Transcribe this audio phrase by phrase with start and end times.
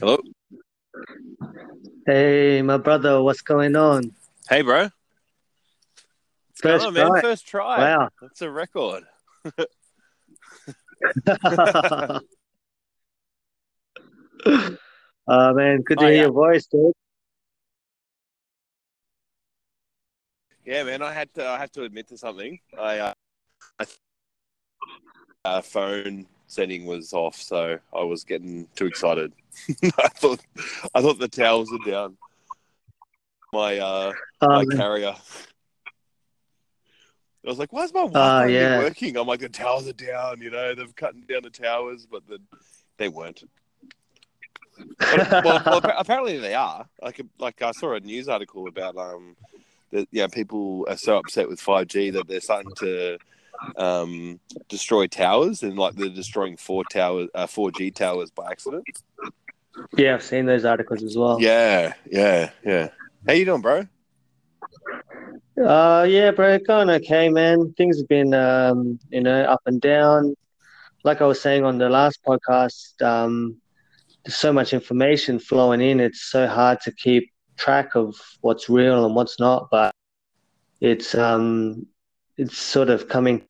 [0.00, 0.16] Hello.
[2.06, 4.12] Hey, my brother, what's going on?
[4.48, 4.88] Hey, bro.
[6.54, 7.06] First on, man?
[7.08, 7.20] try.
[7.20, 7.78] First try.
[7.78, 8.08] Wow.
[8.22, 9.04] That's a record.
[15.28, 16.20] Oh man, good to Oh, hear yeah.
[16.22, 16.94] your voice, dude.
[20.64, 21.02] Yeah, man.
[21.02, 21.46] I had to.
[21.46, 22.58] I have to admit to something.
[22.78, 23.12] I, uh,
[23.78, 23.84] I
[25.44, 29.32] uh, phone setting was off, so I was getting too excited.
[29.82, 30.40] I thought.
[30.94, 32.16] I thought the towels were down.
[33.52, 34.76] My uh, my Oh, man.
[34.76, 35.14] carrier.
[37.44, 38.78] I was like, "Why is my Wi-Fi yeah.
[38.78, 42.26] working?" I'm like, "The towers are down." You know, they've cutting down the towers, but
[42.28, 42.38] the,
[42.98, 43.42] they weren't.
[44.98, 46.86] But, well, well, apparently they are.
[47.02, 49.36] Like, like I saw a news article about um,
[49.90, 53.18] that yeah, people are so upset with five G that they're starting to
[53.76, 58.84] um destroy towers and like they're destroying four towers, uh, four G towers by accident.
[59.96, 61.40] Yeah, I've seen those articles as well.
[61.40, 62.88] Yeah, yeah, yeah.
[63.26, 63.86] How you doing, bro?
[65.62, 67.72] Uh, yeah, bro, going okay, man.
[67.76, 70.34] Things have been, um, you know, up and down.
[71.04, 73.56] Like I was saying on the last podcast, um,
[74.24, 76.00] there's so much information flowing in.
[76.00, 79.68] It's so hard to keep track of what's real and what's not.
[79.70, 79.94] But
[80.80, 81.86] it's, um,
[82.36, 83.44] it's sort of coming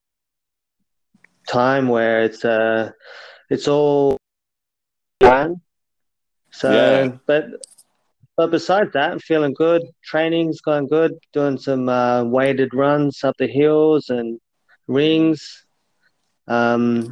[1.49, 2.91] time where it's, uh,
[3.49, 4.17] it's all
[5.21, 5.61] done.
[6.53, 7.17] So, Yeah.
[7.27, 7.47] but
[8.37, 9.83] but besides that, I'm feeling good.
[10.03, 11.13] Training's going good.
[11.35, 14.41] Doing some uh, weighted runs up the hills and
[14.89, 15.67] rings.
[16.49, 17.11] Um,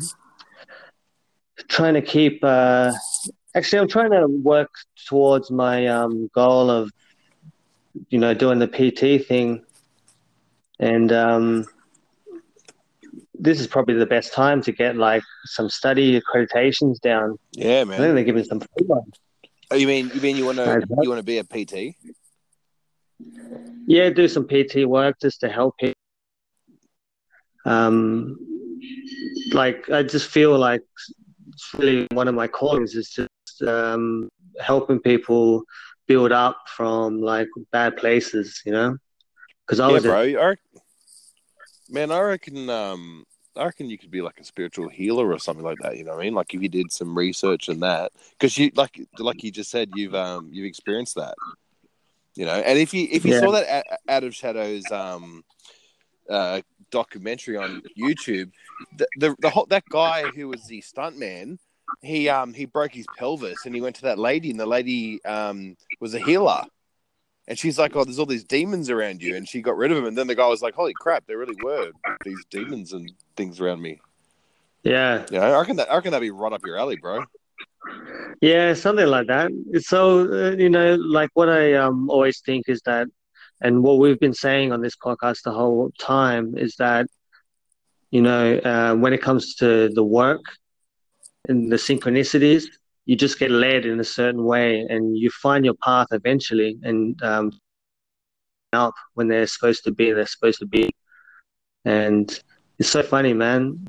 [1.69, 2.42] trying to keep.
[2.42, 2.92] Uh,
[3.55, 4.70] actually, I'm trying to work
[5.07, 6.91] towards my um, goal of,
[8.09, 9.65] you know, doing the PT thing.
[10.81, 11.67] And um,
[13.39, 17.39] this is probably the best time to get like some study accreditations down.
[17.53, 18.00] Yeah, man.
[18.00, 19.14] I think they're giving some free ones.
[19.70, 21.97] Oh, you mean you mean you want to you want to be a PT?
[23.86, 25.95] Yeah, do some PT work just to help it.
[27.64, 28.36] Um,
[29.52, 30.83] like I just feel like
[31.48, 34.29] it's really one of my callings is just um,
[34.61, 35.63] helping people
[36.07, 38.96] build up from like bad places, you know.
[39.67, 40.34] Because I yeah, was bro.
[40.34, 40.58] Rec-
[41.89, 42.69] man, I reckon.
[42.71, 43.25] Um,
[43.57, 45.97] I reckon you could be like a spiritual healer or something like that.
[45.97, 46.35] You know what I mean?
[46.35, 49.91] Like if you did some research in that, because you like like you just said,
[49.93, 51.35] you've um you've experienced that.
[52.37, 53.41] You know, and if you if you Yeah.
[53.41, 55.43] saw that Out of Shadows um
[56.31, 56.61] uh
[56.91, 58.53] documentary on YouTube,
[58.97, 61.59] the the, the whole, that guy who was the stuntman,
[62.01, 65.25] he um he broke his pelvis and he went to that lady and the lady
[65.25, 66.65] um was a healer.
[67.48, 69.97] And she's like, "Oh, there's all these demons around you," and she got rid of
[69.97, 70.05] them.
[70.07, 71.91] And then the guy was like, "Holy crap, there really were
[72.25, 73.98] these demons and things around me."
[74.85, 77.25] yeah, Yeah, I reckon that I reckon that'd be right up your alley, bro.
[78.42, 79.51] yeah, something like that.
[79.81, 83.08] So uh, you know, like what I um always think is that,
[83.63, 87.07] and what we've been saying on this podcast the whole time is that,
[88.11, 90.42] you know, uh, when it comes to the work
[91.48, 92.64] and the synchronicities,
[93.08, 97.20] you just get led in a certain way, and you find your path eventually, and
[97.23, 97.51] um,
[98.74, 100.91] up when they're supposed to be, they're supposed to be,
[101.86, 102.39] and
[102.79, 103.89] it's so funny, man.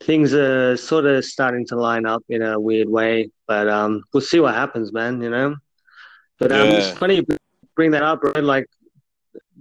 [0.00, 4.20] Things are sort of starting to line up in a weird way, but um, we'll
[4.20, 5.22] see what happens, man.
[5.22, 5.54] You know,
[6.40, 7.26] but um, it's funny you
[7.76, 8.32] bring that up, bro.
[8.42, 8.66] Like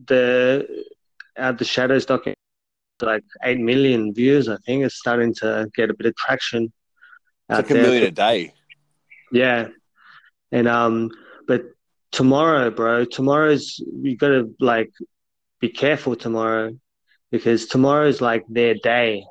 [0.08, 0.68] the
[1.38, 2.36] Out the Shadows documentary,
[3.04, 4.50] like eight million views.
[4.50, 6.74] I think it's starting to get a bit of traction
[7.52, 7.84] It's like a there.
[7.84, 8.54] million a day.
[9.32, 9.68] Yeah,
[10.52, 11.12] and um,
[11.48, 11.64] but
[12.12, 14.92] tomorrow, bro, tomorrow's you gotta like
[15.60, 16.78] be careful tomorrow
[17.30, 19.26] because tomorrow's like their day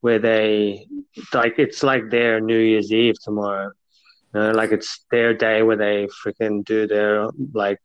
[0.00, 0.86] where they
[1.32, 3.72] like it's like their New Year's Eve tomorrow.
[4.34, 7.80] You know, like it's their day where they freaking do their like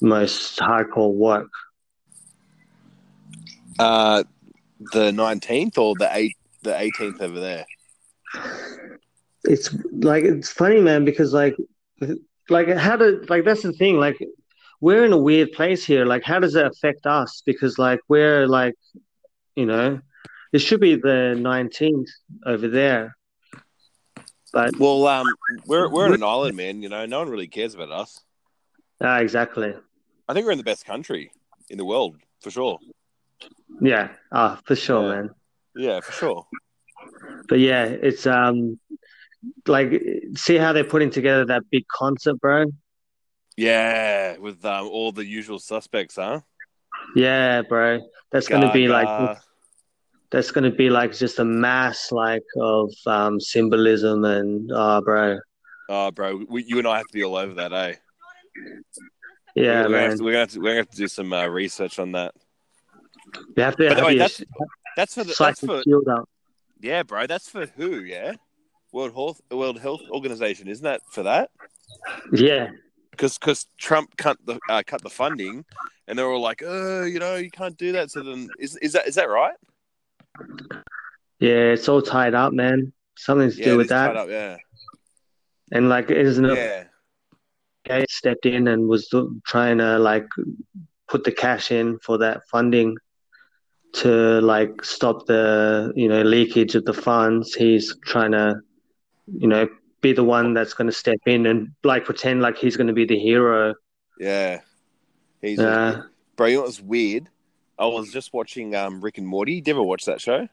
[0.00, 1.50] most hardcore work.
[3.78, 4.24] Uh,
[4.92, 7.66] the nineteenth or the eight the eighteenth over there.
[9.44, 11.56] It's like it's funny, man, because like
[12.48, 14.18] like how do like that's the thing, like
[14.80, 16.04] we're in a weird place here.
[16.04, 17.42] Like how does it affect us?
[17.46, 18.74] Because like we're like
[19.54, 20.00] you know,
[20.52, 22.08] it should be the nineteenth
[22.44, 23.16] over there.
[24.52, 25.26] But Well, um,
[25.66, 26.82] we're we're on an island, man.
[26.82, 28.20] You know, no one really cares about us.
[29.00, 29.74] ah, exactly.
[30.28, 31.30] I think we're in the best country
[31.68, 32.78] in the world for sure.
[33.80, 35.08] Yeah, ah, for sure, Yeah.
[35.14, 35.30] man.
[35.76, 36.46] Yeah, for sure.
[37.48, 38.78] But yeah, it's um
[39.66, 40.02] like
[40.34, 42.66] see how they're putting together that big concert, bro.
[43.56, 46.40] Yeah, with um, all the usual suspects, huh?
[47.14, 48.00] Yeah, bro.
[48.30, 49.38] That's gonna be like
[50.30, 55.38] that's going to be like just a mass like of um, symbolism and oh, bro.
[55.88, 57.94] Oh, bro, we, you and I have to be all over that, eh?
[59.54, 60.08] Yeah, we're, man.
[60.08, 62.12] Gonna to, we're gonna have to, we're gonna have to do some uh, research on
[62.12, 62.34] that.
[63.56, 64.42] We have to have your that's
[64.96, 65.82] that's for the, that's for.
[66.80, 67.26] Yeah, bro.
[67.26, 68.00] That's for who?
[68.00, 68.34] Yeah,
[68.92, 71.50] World Health World Health Organization, isn't that for that?
[72.32, 72.70] Yeah,
[73.10, 75.64] Because because Trump cut the uh, cut the funding,
[76.06, 78.10] and they're all like, oh, you know, you can't do that.
[78.10, 79.56] So then, is is that is that right?
[81.38, 82.92] yeah, it's all tied up, man.
[83.16, 84.16] Something to Yeah, do with that.
[84.16, 84.56] up, yeah,
[85.72, 86.84] And like, isn't it yeah,
[87.84, 89.08] Gates stepped in and was
[89.46, 90.26] trying to like
[91.08, 92.96] put the cash in for that funding
[93.94, 97.54] to like stop the you know leakage of the funds.
[97.54, 98.56] He's trying to
[99.26, 99.68] you know
[100.00, 102.92] be the one that's going to step in and like pretend like he's going to
[102.92, 103.74] be the hero.
[104.20, 104.60] yeah.
[105.42, 106.02] He's Uh,
[106.36, 106.46] bro.
[106.46, 107.28] You know what's weird?
[107.78, 109.60] I was just watching um Rick and Morty.
[109.60, 110.48] Did you ever watch that show?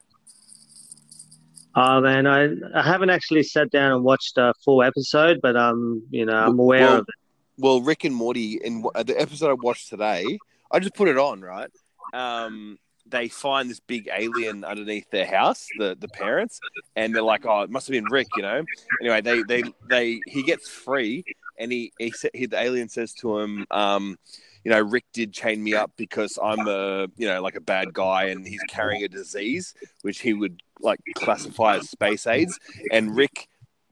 [1.74, 6.02] oh man, I I haven't actually sat down and watched a full episode, but um
[6.10, 7.14] you know I'm aware Well, of it.
[7.56, 10.38] Well, Rick and Morty in the episode I watched today,
[10.70, 11.70] I just put it on right.
[12.12, 16.60] Um, they find this big alien underneath their house, the the parents,
[16.96, 18.64] and they're like, "Oh, it must have been Rick," you know.
[19.00, 21.24] Anyway, they they they he gets free,
[21.58, 24.18] and he he, he the alien says to him, um,
[24.64, 27.92] you know, Rick did chain me up because I'm a you know like a bad
[27.92, 32.58] guy, and he's carrying a disease which he would like classify as space AIDS,
[32.90, 33.48] and Rick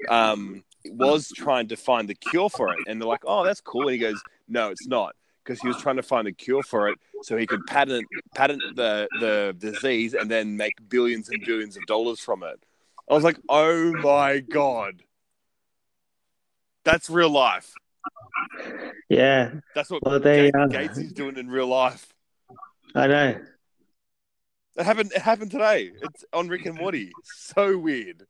[0.08, 2.80] um was trying to find the cure for it.
[2.86, 3.82] And they're like, oh, that's cool.
[3.82, 5.14] And he goes, no, it's not.
[5.44, 8.62] Because he was trying to find a cure for it so he could patent patent
[8.76, 12.62] the, the disease and then make billions and billions of dollars from it.
[13.10, 15.02] I was like, oh my God.
[16.84, 17.72] That's real life.
[19.08, 22.12] Yeah, That's what Well, they, Gates, uh, Gates is doing in real life.
[22.94, 23.40] I know.
[24.76, 25.12] It happened.
[25.14, 25.92] It happened today.
[26.00, 27.12] It's on Rick and Morty.
[27.24, 28.26] So weird.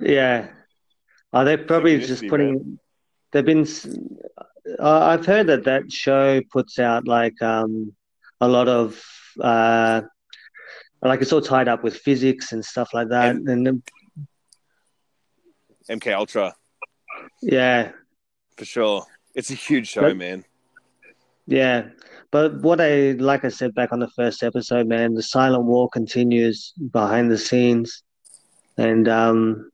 [0.00, 0.48] Yeah.
[1.32, 2.78] Are they probably just putting?
[3.30, 3.66] They've been.
[4.78, 7.94] Uh, I've heard that that show puts out like um
[8.40, 9.00] a lot of
[9.40, 10.02] uh
[11.02, 13.36] like it's all tied up with physics and stuff like that.
[13.36, 13.82] And- And,
[15.88, 16.54] MK Ultra
[17.42, 17.92] yeah,
[18.56, 19.04] for sure.
[19.34, 20.44] It's a huge show, But- man.
[21.46, 21.88] yeah.
[22.32, 25.88] But what I like I said back on the first episode, man, the silent war
[25.88, 28.02] continues behind the scenes,
[28.76, 29.70] and um.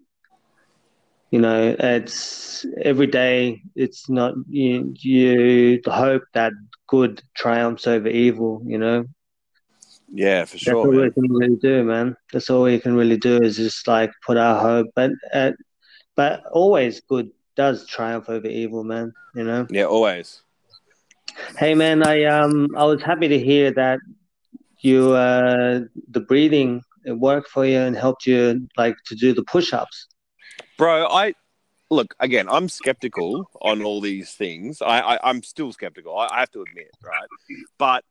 [1.32, 3.62] You know, it's every day.
[3.74, 4.92] It's not you.
[4.98, 6.52] You hope that
[6.86, 8.62] good triumphs over evil.
[8.66, 9.06] You know,
[10.12, 10.74] Yeah, for sure.
[10.74, 12.16] That's all we can really do, man.
[12.32, 15.52] That's all we can really do is just like put our hope, but uh,
[16.16, 19.14] but always good does triumph over evil, man.
[19.34, 19.66] You know.
[19.70, 20.42] Yeah, always.
[21.56, 24.00] Hey, man, I um I was happy to hear that
[24.80, 25.80] you uh
[26.10, 30.08] the breathing it worked for you and helped you like to do the push-ups.
[30.78, 31.34] Bro, I
[31.90, 32.48] look again.
[32.48, 34.82] I'm skeptical on all these things.
[34.82, 36.18] I, I I'm still skeptical.
[36.18, 37.28] I, I have to admit, right?
[37.78, 38.04] But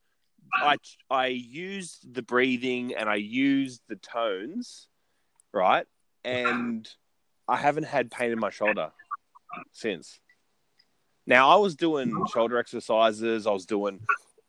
[0.53, 0.77] I
[1.09, 4.87] I used the breathing and I used the tones,
[5.53, 5.85] right?
[6.23, 6.87] And
[7.47, 8.91] I haven't had pain in my shoulder
[9.71, 10.19] since.
[11.25, 13.47] Now I was doing shoulder exercises.
[13.47, 13.99] I was doing,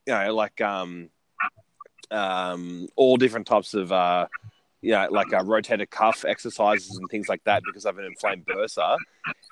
[0.06, 1.10] you know, like um,
[2.10, 4.26] um, all different types of uh,
[4.82, 8.04] you know, like uh, rotator cuff exercises and things like that because I have an
[8.04, 8.98] inflamed bursa.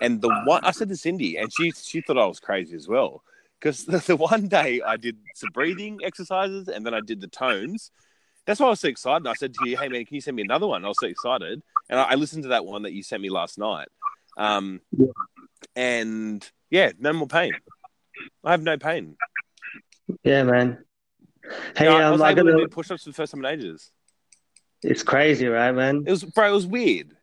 [0.01, 2.89] And the one I said to Cindy, and she she thought I was crazy as
[2.89, 3.23] well.
[3.61, 7.29] Because the, the one day I did some breathing exercises and then I did the
[7.29, 7.93] tones.
[8.47, 9.27] That's why I was so excited.
[9.29, 11.07] I said to you, "Hey man, can you send me another one?" I was so
[11.07, 13.89] excited, and I, I listened to that one that you sent me last night.
[14.37, 15.07] Um, Yeah.
[15.77, 17.53] and yeah, no more pain.
[18.43, 19.17] I have no pain.
[20.25, 20.85] Yeah, man.
[21.77, 22.65] Hey, I um, was I able to gotta.
[22.65, 23.93] do push-ups for the first time in ages.
[24.83, 26.05] It's crazy, right, man?
[26.07, 26.49] It was, bro.
[26.49, 27.17] It was weird.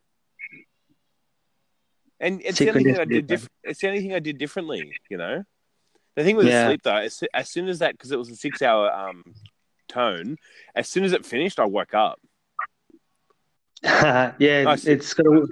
[2.19, 3.31] And it's the only thing I did.
[3.63, 4.91] It's the only thing I did differently.
[5.09, 5.43] You know,
[6.15, 6.63] the thing with Yeah.
[6.63, 9.23] the sleep though, as, as soon as that, because it was a six-hour um,
[9.87, 10.37] tone,
[10.75, 12.19] as soon as it finished, I woke up.
[13.83, 14.33] yeah,
[14.63, 14.85] Nice.
[14.87, 15.47] it's got a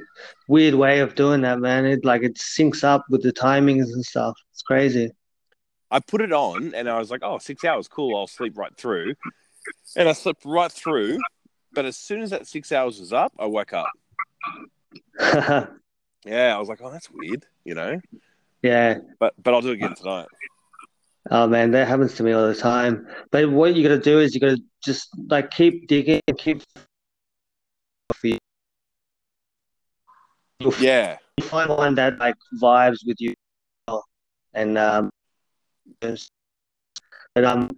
[0.48, 1.86] weird way of doing that, man.
[1.86, 4.34] It like it syncs up with the timings and stuff.
[4.52, 5.12] It's crazy.
[5.92, 8.18] I put it on, and I was like, "Oh, six hours, cool.
[8.18, 9.14] I'll sleep right through."
[9.96, 11.20] And I slept right through,
[11.76, 13.88] but as soon as that six hours was up, I woke up.
[16.26, 18.02] Yeah, I was like, "Oh, that's weird," you know.
[18.64, 18.98] yeah.
[19.20, 20.26] But but I'll do it again tonight.
[21.30, 23.08] Oh man, that happens to me all the time.
[23.32, 26.64] But what you gotta do is you gotta just like keep digging, keep.
[30.60, 33.36] You'll Yeah, You find one that like vibes with you,
[34.56, 35.12] and um,
[36.02, 37.70] but um,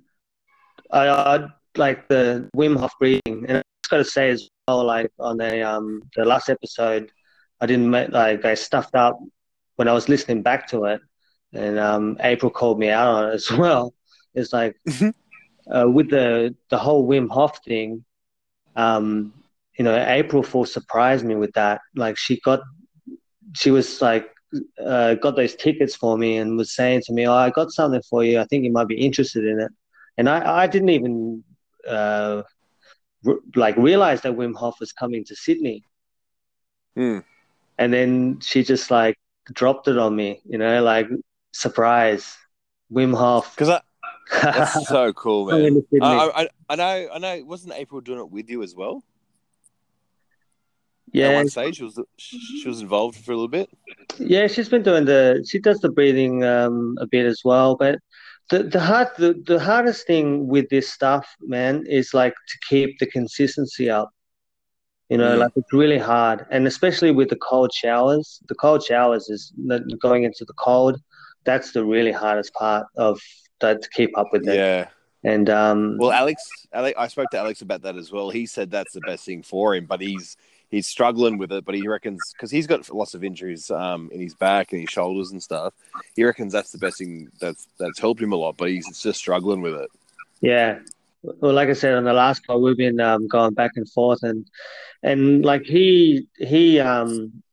[0.92, 5.12] I, I like the Wim Hof breathing, and just got to say as well, like
[5.20, 7.12] on the um the last episode,
[7.62, 9.18] I didn't make like I stuffed up
[9.78, 11.02] when I was listening back to it,
[11.54, 13.94] and um April called me out on it as well.
[14.36, 14.76] It's like
[15.74, 18.04] uh, with the the whole Wim Hof thing,
[18.76, 19.34] um,
[19.78, 21.82] you know, April Fool surprised me with that.
[21.96, 22.60] Like she got,
[23.56, 24.28] she was like,
[24.84, 28.02] uh, got those tickets for me and was saying to me, "Oh, I got something
[28.10, 28.40] for you.
[28.40, 29.72] I think you might be interested in it."
[30.18, 31.44] And I, I didn't even
[31.88, 32.44] uh,
[33.56, 35.84] like realized that Wim Hof was coming to Sydney.
[36.96, 37.20] Hmm.
[37.78, 39.18] And then she just like
[39.54, 41.08] dropped it on me, you know, like
[41.52, 42.38] surprise,
[42.92, 43.56] Wim Hof.
[43.56, 43.82] Because I,
[44.42, 45.84] that's so cool, man.
[46.02, 47.46] I, I, I know, I know.
[47.46, 49.04] Wasn't April doing it with you as well?
[51.10, 53.70] At yeah, one stage, she was she was involved for a little bit.
[54.20, 58.00] yeah, she's been doing the she does the breathing um a bit as well, but
[58.50, 63.00] the the hard the, the hardest thing with this stuff, man, is like to keep
[63.00, 64.10] the consistency up.
[65.10, 65.40] You know, Mm.
[65.40, 68.42] like it's really hard, and especially with the cold showers.
[68.50, 69.54] The cold showers is
[70.02, 71.00] going into the cold.
[71.46, 73.22] That's the really hardest part of
[73.62, 74.56] that to keep up with it.
[74.56, 74.88] Yeah.
[75.24, 78.30] And um, Well, Alex, Alex, I spoke to Alex about that as well.
[78.30, 80.36] He said that's the best thing for him, but he's
[80.70, 81.66] he's struggling with it.
[81.66, 84.90] But he reckons because he's got lots of injuries um, in his back and his
[84.90, 85.74] shoulders and stuff.
[86.16, 88.58] He reckons that's the best thing that's that's helped him a lot.
[88.58, 89.90] But he's just struggling with it.
[90.42, 90.80] Yeah.
[91.24, 94.24] Well, like I said on the last call, we've been um, going back and forth,
[94.24, 94.46] and
[95.04, 97.44] and like he he um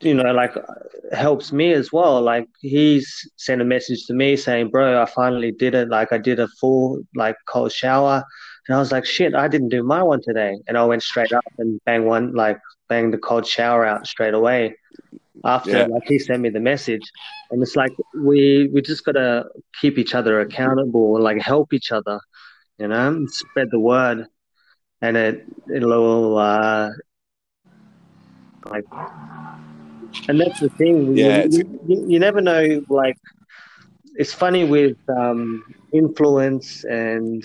[0.00, 0.54] you know like
[1.12, 2.20] helps me as well.
[2.20, 5.88] Like he's sent a message to me saying, "Bro, I finally did it.
[5.88, 8.24] Like I did a full like cold shower."
[8.68, 11.32] And I was like, "Shit, I didn't do my one today." And I went straight
[11.32, 14.76] up and bang one like bang the cold shower out straight away.
[15.44, 15.86] After Yeah.
[15.86, 17.10] like he sent me the message,
[17.50, 19.46] and it's like we we just gotta
[19.80, 22.20] keep each other accountable, like help each other,
[22.78, 24.26] you know, spread the word,
[25.00, 26.90] and it it'll uh,
[28.70, 28.84] like,
[30.28, 31.16] and that's the thing.
[31.16, 32.84] Yeah, you, you, you never know.
[32.88, 33.16] Like,
[34.14, 37.42] it's funny with um, influence, and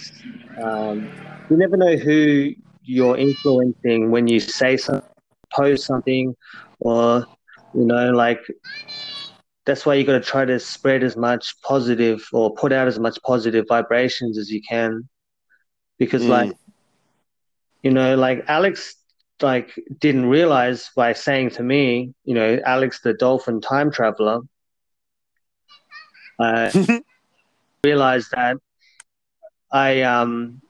[0.63, 1.09] um,
[1.49, 2.51] you never know who
[2.85, 5.11] you're influencing when you say something,
[5.55, 6.33] post something,
[6.79, 7.25] or
[7.73, 8.39] you know, like
[9.65, 12.99] that's why you got to try to spread as much positive or put out as
[12.99, 15.07] much positive vibrations as you can
[15.99, 16.27] because Mm.
[16.27, 16.53] like
[17.83, 18.95] you know like alex
[19.41, 24.39] like didn't realize by saying to me you know alex the dolphin time traveler
[26.39, 26.71] uh,
[27.83, 28.57] realized that
[29.71, 30.61] i um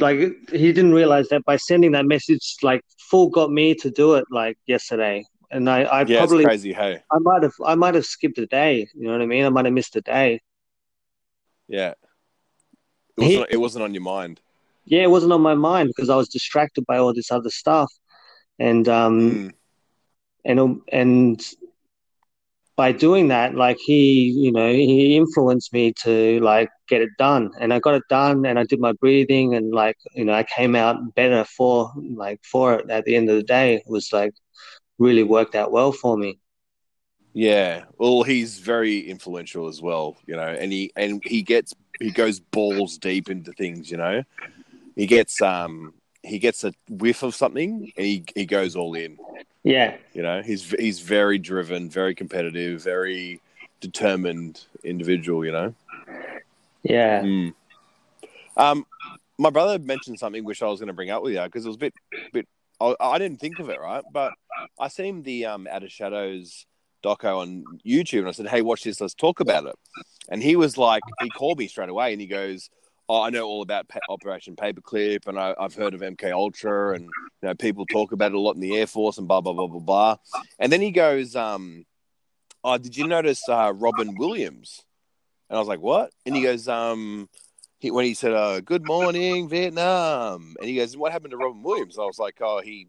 [0.00, 0.18] like
[0.50, 4.24] he didn't realize that by sending that message like full got me to do it
[4.30, 6.72] like yesterday and i i yeah, probably crazy.
[6.72, 8.86] Hey, I might have I might have skipped a day.
[8.94, 9.44] You know what I mean?
[9.44, 10.40] I might have missed a day.
[11.68, 11.94] yeah.
[13.16, 14.40] It He- wasn't, it wasn't on your mind.
[14.84, 17.90] Yeah, it wasn't on my mind because I was distracted by all this other stuff,
[18.58, 19.52] and um Mm.
[20.44, 21.40] and and
[22.76, 27.50] by doing that, like he, you know, he influenced me to like get it done,
[27.58, 30.42] and I got it done, and I did my breathing, and like you know, I
[30.44, 32.90] came out better for like for it.
[32.90, 34.34] At the end of the day, it was like
[34.98, 36.38] really worked out well for me.
[37.32, 37.84] Yeah.
[37.98, 42.40] Well, he's very influential as well, you know, and he and he gets he goes
[42.40, 44.22] balls deep into things, you know.
[44.96, 45.94] He gets um
[46.26, 49.18] he gets a whiff of something and he, he goes all in.
[49.62, 53.40] Yeah, You know, he's he's very driven, very competitive, very
[53.80, 55.44] determined individual.
[55.44, 55.74] You know.
[56.82, 57.54] yeah, Mm.
[58.56, 58.86] Um,
[59.38, 61.68] my brother mentioned something which I was going to bring up with you because it
[61.68, 61.94] was a bit,
[62.32, 62.48] bit.
[62.80, 64.32] I, I didn't think of it right, but
[64.78, 66.64] I seen the um Out of Shadows
[67.02, 69.00] doco on YouTube, and I said, "Hey, watch this.
[69.00, 69.74] Let's talk about it."
[70.28, 72.70] And he was like, he called me straight away, and he goes,
[73.08, 76.94] "Oh, I know all about pa- Operation Paperclip, and I, I've heard of MK Ultra,
[76.94, 79.40] and you know people talk about it a lot in the Air Force, and blah
[79.40, 80.16] blah blah blah blah."
[80.58, 81.84] And then he goes, um,
[82.64, 84.82] "Oh, did you notice uh, Robin Williams?"
[85.48, 87.28] And I was like, "What?" And he goes, um
[87.78, 91.62] he when he said, uh, "Good morning, Vietnam," and he goes, "What happened to Robin
[91.62, 92.88] Williams?" And I was like, "Oh, he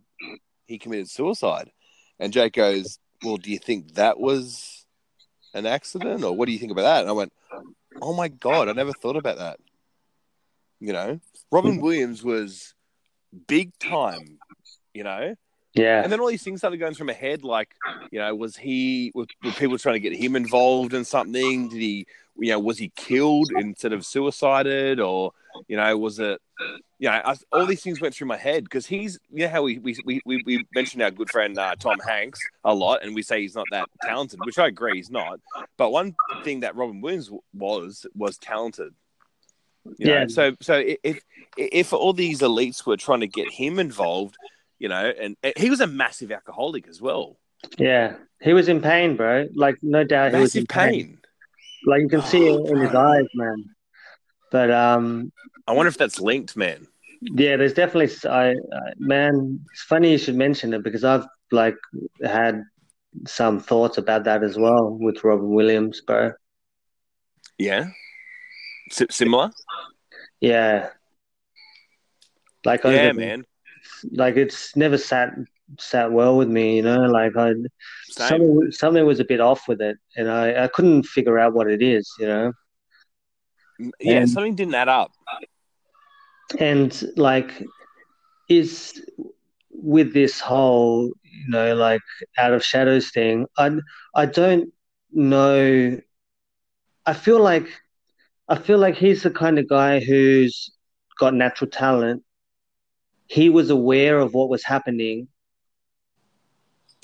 [0.66, 1.72] he committed suicide."
[2.20, 4.86] And Jake goes, "Well, do you think that was
[5.54, 7.34] an accident, or what do you think about that?" And I went,
[8.02, 9.60] "Oh my god, I never thought about that."
[10.80, 11.20] You know,
[11.52, 12.74] Robin Williams was
[13.48, 14.40] big time.
[14.94, 15.36] You know,
[15.78, 17.76] yeah, and then all these things started going through my head, like,
[18.12, 21.70] you know, was he were, were people trying to get him involved in something?
[21.70, 22.08] Did he,
[22.38, 25.34] you know, was he killed instead of suicided, or
[25.68, 26.42] you know, was it,
[26.98, 29.62] you know, I, all these things went through my head because he's, you know, how
[29.62, 33.14] we we, we, we we mentioned our good friend uh, Tom Hanks a lot, and
[33.14, 35.40] we say he's not that talented, which I agree he's not.
[35.78, 38.94] But one thing that Robin Williams was was talented.
[39.98, 40.20] You Yeah.
[40.22, 40.27] Know?
[40.27, 41.22] So so if
[41.58, 44.36] if all these elites were trying to get him involved,
[44.79, 47.38] you know, and, he was a massive alcoholic as well.
[47.79, 49.48] Yeah, he was in pain, bro.
[49.56, 51.17] Like no doubt, he was in Massive pain.
[51.86, 53.65] Like you can see it Oh, in his eyes, man.
[54.51, 55.32] But um,
[55.67, 56.88] I wonder if that's linked, man.
[57.22, 58.13] yeah, there's definitely.
[58.29, 58.56] I, I
[59.00, 61.75] man, it's funny you should mention it because I've like
[62.24, 62.63] had
[63.25, 66.34] some thoughts about that as well with Robin Williams, bro.
[67.58, 67.89] Yeah.
[68.91, 69.51] Similar.
[70.39, 70.89] Yeah,
[72.65, 73.46] like Yeah, over- man.
[74.12, 75.34] like it's never sat
[75.79, 77.01] sat well with me, you know.
[77.01, 77.53] Like I
[78.10, 78.27] Same.
[78.29, 81.70] something something was a bit off with it, and I I couldn't figure out what
[81.70, 82.53] it is, you know.
[84.00, 85.12] Yeah, And- something didn't add up.
[86.60, 87.51] and like
[88.48, 89.01] is
[89.72, 92.01] with this whole you know like
[92.38, 93.70] out of shadows thing i
[94.15, 94.72] i don't
[95.12, 96.00] know
[97.06, 97.67] i feel like
[98.50, 100.72] i feel like he's the kind of guy who's
[101.20, 102.24] got natural talent
[103.27, 105.27] he was aware of what was happening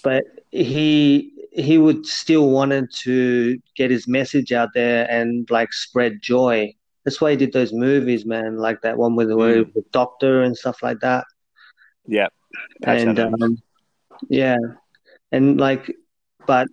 [0.03, 6.21] but he he would still wanted to get his message out there and like spread
[6.21, 6.73] joy
[7.03, 9.91] that's why he did those movies, man, like that one with the, Mm.
[9.91, 11.25] doctor and stuff like that.
[12.07, 12.27] Yeah.
[12.83, 13.57] And um,
[14.29, 14.57] yeah,
[15.31, 15.93] and like,
[16.47, 16.67] but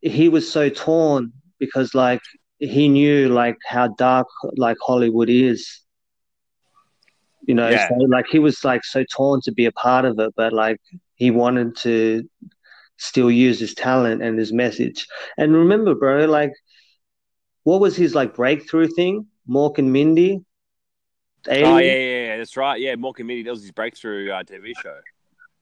[0.00, 2.22] he was so torn because like
[2.58, 5.80] he knew like how dark like Hollywood is.
[7.46, 7.88] You know, Yeah.
[7.88, 10.80] so like he was like so torn to be a part of it, but like
[11.16, 12.28] he wanted to
[12.96, 15.06] still use his talent and his message.
[15.36, 16.52] And remember, bro, like
[17.64, 19.26] what was his like breakthrough thing?
[19.48, 20.40] Mork and Mindy.
[21.48, 22.80] Oh yeah, yeah, yeah, that's right.
[22.80, 23.42] Yeah, Mork and Mindy.
[23.42, 25.00] That was his breakthrough uh, TV show.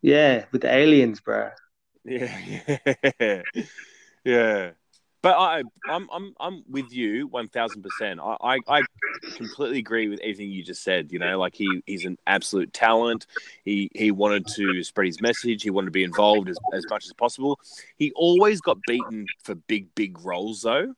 [0.02, 1.50] yeah, with aliens, bro.
[2.04, 2.36] Yeah,
[3.20, 3.42] yeah,
[4.24, 4.70] yeah.
[5.22, 8.20] But I, I'm, I'm, I'm with you one thousand percent.
[8.20, 8.82] I, I, I
[9.36, 11.12] completely agree with everything you just said.
[11.12, 13.26] You know, like he, he's an absolute talent.
[13.64, 15.62] He, he wanted to spread his message.
[15.62, 17.58] He wanted to be involved as, as much as possible.
[17.96, 20.94] He always got beaten for big, big roles, though.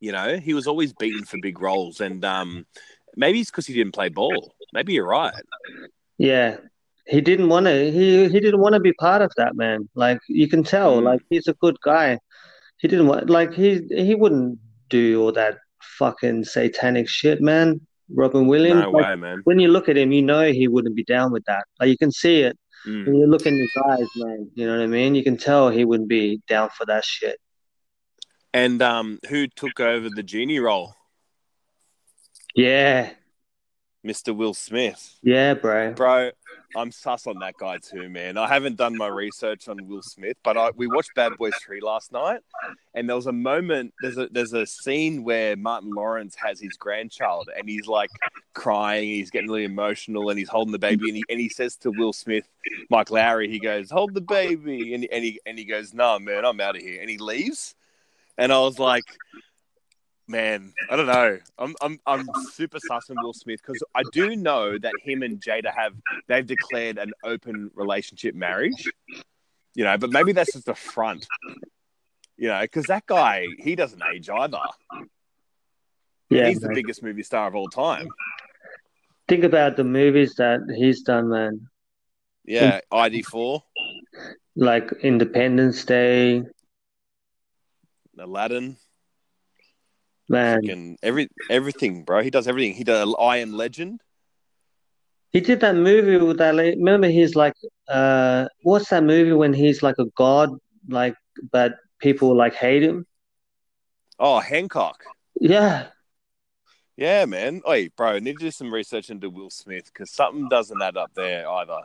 [0.00, 2.66] You know, he was always beaten for big roles, and um,
[3.16, 4.52] maybe it's because he didn't play ball.
[4.72, 5.32] Maybe you're right.
[6.18, 6.56] Yeah,
[7.06, 7.90] he didn't want to.
[7.92, 9.88] He he didn't want to be part of that, man.
[9.94, 11.04] Like you can tell, Mm.
[11.04, 12.18] like he's a good guy.
[12.82, 14.58] He didn't want, like he he wouldn't
[14.90, 15.58] do all that
[15.98, 17.80] fucking satanic shit, man.
[18.12, 18.82] Robin Williams.
[18.82, 19.40] No like, way, man.
[19.44, 21.64] when you look at him, you know he wouldn't be down with that.
[21.78, 23.06] Like you can see it Mm.
[23.06, 24.50] when you look in his eyes, man.
[24.54, 25.14] You know what I mean?
[25.14, 27.38] You can tell he wouldn't be down for that shit.
[28.52, 30.92] And um, who took over the genie role?
[32.56, 33.10] Yeah,
[34.06, 34.34] Mr.
[34.34, 35.18] Will Smith.
[35.22, 35.92] yeah, bro.
[35.92, 36.32] Bro,
[36.74, 38.36] I'm sus on that guy too, man.
[38.36, 41.80] I haven't done my research on Will Smith, but I, we watched Bad Boys 3
[41.80, 42.40] last night,
[42.94, 46.76] and there was a moment, there's a there's a scene where Martin Lawrence has his
[46.76, 48.10] grandchild, and he's like
[48.54, 51.76] crying, he's getting really emotional, and he's holding the baby, and he, and he says
[51.76, 52.48] to Will Smith,
[52.90, 56.44] Mike Lowrey, he goes, hold the baby, and, and, he, and he goes, no, man,
[56.44, 57.74] I'm out of here, and he leaves,
[58.36, 59.04] and I was like,
[60.32, 61.38] Man, I don't know.
[61.58, 65.38] I'm I'm I'm super sus on Will Smith because I do know that him and
[65.38, 65.92] Jada have
[66.26, 68.88] they've declared an open relationship marriage.
[69.74, 71.26] You know, but maybe that's just a front.
[72.38, 74.56] You know, because that guy he doesn't age either.
[76.30, 78.08] Yeah, He's the biggest movie star of all time.
[79.28, 81.68] Think about the movies that he's done, man.
[82.46, 83.64] Yeah, ID four,
[84.56, 86.42] Like Independence Day,
[88.18, 88.78] Aladdin,
[90.32, 90.96] man.
[91.02, 92.22] every everything, bro.
[92.22, 92.74] He does everything.
[92.74, 94.00] He does I Am Legend.
[95.30, 96.54] He did that movie with that.
[96.54, 97.54] Like, remember, he's like,
[97.88, 100.50] uh, what's that movie when he's like a god,
[100.88, 101.14] like,
[101.50, 103.06] but people like hate him?
[104.18, 105.04] Oh, Hancock.
[105.40, 105.86] Yeah,
[106.96, 107.62] Yeah, man.
[107.66, 110.96] Oi, bro, I need to do some research into Will Smith because something doesn't add
[110.96, 111.80] up there either.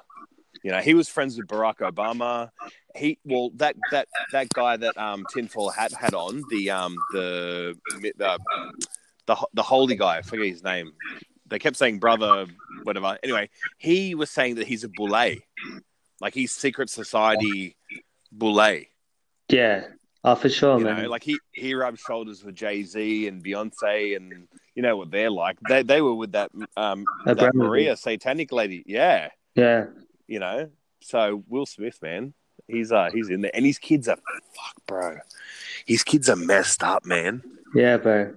[0.63, 2.49] You know, he was friends with Barack Obama.
[2.95, 7.75] He well, that that that guy that um tinfoil hat had on the um the
[7.99, 8.39] the
[9.27, 10.17] the, the holy guy.
[10.17, 10.91] I forget his name.
[11.47, 12.45] They kept saying brother,
[12.83, 13.17] whatever.
[13.23, 15.41] Anyway, he was saying that he's a Boulé,
[16.19, 17.75] like he's secret society
[18.35, 18.87] Boulé.
[19.49, 19.87] yeah.
[20.23, 21.03] Oh, for sure, You man.
[21.03, 25.09] know, like he he rubbed shoulders with Jay Z and Beyonce, and you know what
[25.09, 25.57] they're like.
[25.69, 28.83] They they were with that um that Maria satanic lady.
[28.85, 29.85] Yeah, yeah,
[30.27, 30.69] you know.
[31.01, 32.33] So Will Smith, man,
[32.67, 34.17] he's uh he's in there, and his kids are
[34.53, 35.17] fuck, bro.
[35.85, 37.43] His kids are messed up, man.
[37.73, 38.33] yeah, bro.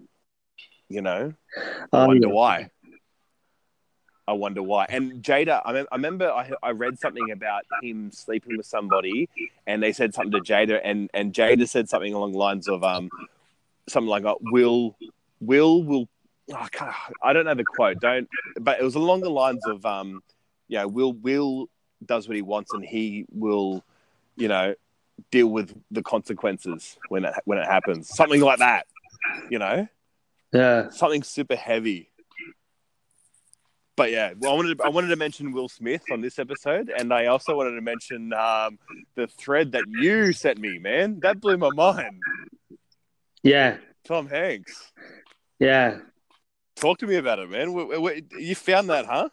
[0.89, 1.35] You know.
[1.93, 2.71] I Oh, wonder why.
[4.29, 4.87] I wonder why.
[4.89, 9.29] And Jada, I, mem- I remember I, I read something about him sleeping with somebody,
[9.67, 12.85] and they said something to Jada, and, and Jada said something along the lines of
[12.85, 13.11] um,
[13.89, 14.97] something like, uh, "Will,
[15.41, 16.09] Will, will
[16.53, 17.99] oh, I, I don't know the quote.
[18.01, 18.29] Don't,
[18.61, 20.23] but it was along the lines of, um,
[20.69, 21.69] yeah, Will Will
[22.05, 23.85] does what he wants, and he will,
[24.37, 24.75] you know,
[25.31, 28.09] deal with the consequences when it when it happens.
[28.09, 28.87] Something like that,
[29.51, 29.87] you know.
[30.53, 30.91] Yeah.
[30.91, 32.11] Something super heavy.
[33.97, 36.91] But yeah, well, I wanted to, I wanted to mention Will Smith on this episode,
[36.97, 38.79] and I also wanted to mention um,
[39.15, 41.21] the thread that you sent me, man.
[41.21, 42.19] That blew my mind.
[43.43, 43.77] Yeah.
[44.05, 44.91] Tom Hanks.
[45.59, 45.99] Yeah.
[46.77, 47.71] Talk to me about it, man.
[48.39, 49.29] You found that, huh?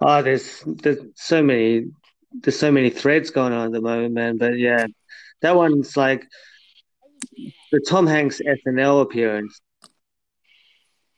[0.00, 1.86] Oh, there's there's so many
[2.42, 4.38] there's so many threads going on at the moment, man.
[4.38, 4.86] But yeah,
[5.42, 6.26] that one's like
[7.72, 9.60] the Tom Hanks SNL appearance.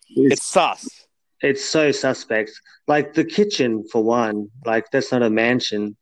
[0.08, 1.06] It's sus.
[1.42, 2.52] It's so suspect.
[2.86, 4.48] Like the kitchen, for one.
[4.64, 5.96] Like that's not a mansion.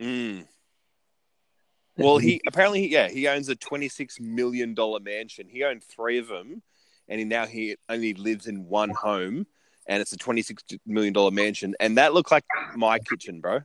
[0.00, 0.46] Mm.
[1.96, 5.48] Well, he apparently, yeah, he owns a twenty-six million dollar mansion.
[5.48, 6.62] He owned three of them,
[7.08, 9.46] and he now he only lives in one home,
[9.86, 12.44] and it's a twenty-six million dollar mansion, and that looked like
[12.76, 13.60] my kitchen, bro.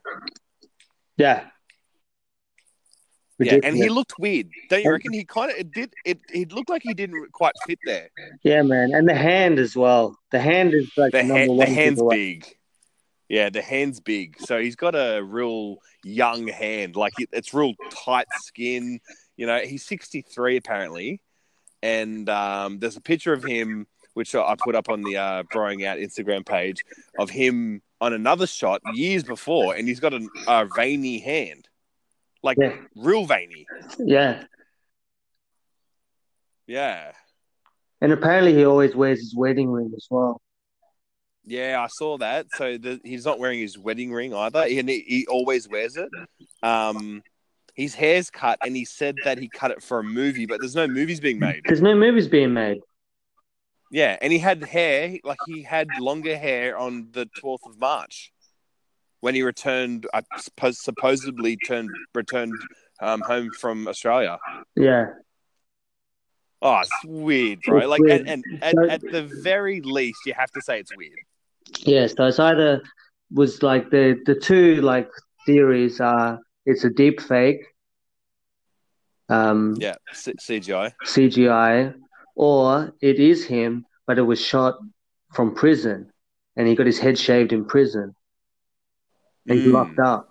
[1.18, 1.46] Yeah.
[3.40, 4.50] Yeah, and he looked weird.
[4.68, 5.14] Don't you reckon?
[5.14, 5.94] He kind of it did.
[6.04, 8.10] It it looked like he didn't quite fit there.
[8.42, 10.18] Yeah, man, and the hand as well.
[10.32, 12.48] The hand is like the, ha- the hand's big.
[13.30, 14.40] Yeah, the hand's big.
[14.40, 16.96] So he's got a real young hand.
[16.96, 19.00] Like it's real tight skin.
[19.36, 21.22] You know, he's 63 apparently.
[21.84, 23.86] And um, there's a picture of him,
[24.18, 26.84] which I put up on the uh, Broing Out Instagram page,
[27.20, 29.76] of him on another shot years before.
[29.76, 31.70] And he's got a, a veiny hand.
[32.42, 32.78] Like yeah.
[32.96, 33.68] real veiny.
[34.00, 34.44] Yeah.
[36.66, 37.12] Yeah.
[38.02, 40.42] And apparently he always wears his wedding ring as well.
[41.46, 42.48] Yeah, I saw that.
[42.56, 46.10] So the, he's not wearing his wedding ring either, and he, he always wears it.
[46.64, 47.22] Um,
[47.76, 50.76] his hair's cut, and he said that he cut it for a movie, but there's
[50.76, 51.62] no movies being made.
[51.66, 52.80] There's no movies being made.
[53.92, 58.32] Yeah, and he had hair like he had longer hair on the 12th of March
[59.22, 60.08] when he returned.
[60.14, 62.54] I suppose supposedly turned returned
[63.02, 64.40] um, home from Australia.
[64.76, 65.08] Yeah.
[66.62, 67.78] Oh, it's weird, bro.
[67.78, 68.28] It's like, weird.
[68.28, 71.20] and, and so, at, at the very least, you have to say it's weird.
[71.80, 72.82] Yeah, so it's either
[73.32, 75.10] was like the the two like
[75.46, 77.62] theories are it's a deep fake.
[79.30, 80.94] Um, yeah, C- CGI.
[81.06, 81.94] CGI,
[82.38, 84.78] or it is him, but it was shot
[85.34, 86.12] from prison,
[86.56, 88.16] and he got his head shaved in prison.
[89.48, 89.64] And mm.
[89.64, 90.30] He's locked up.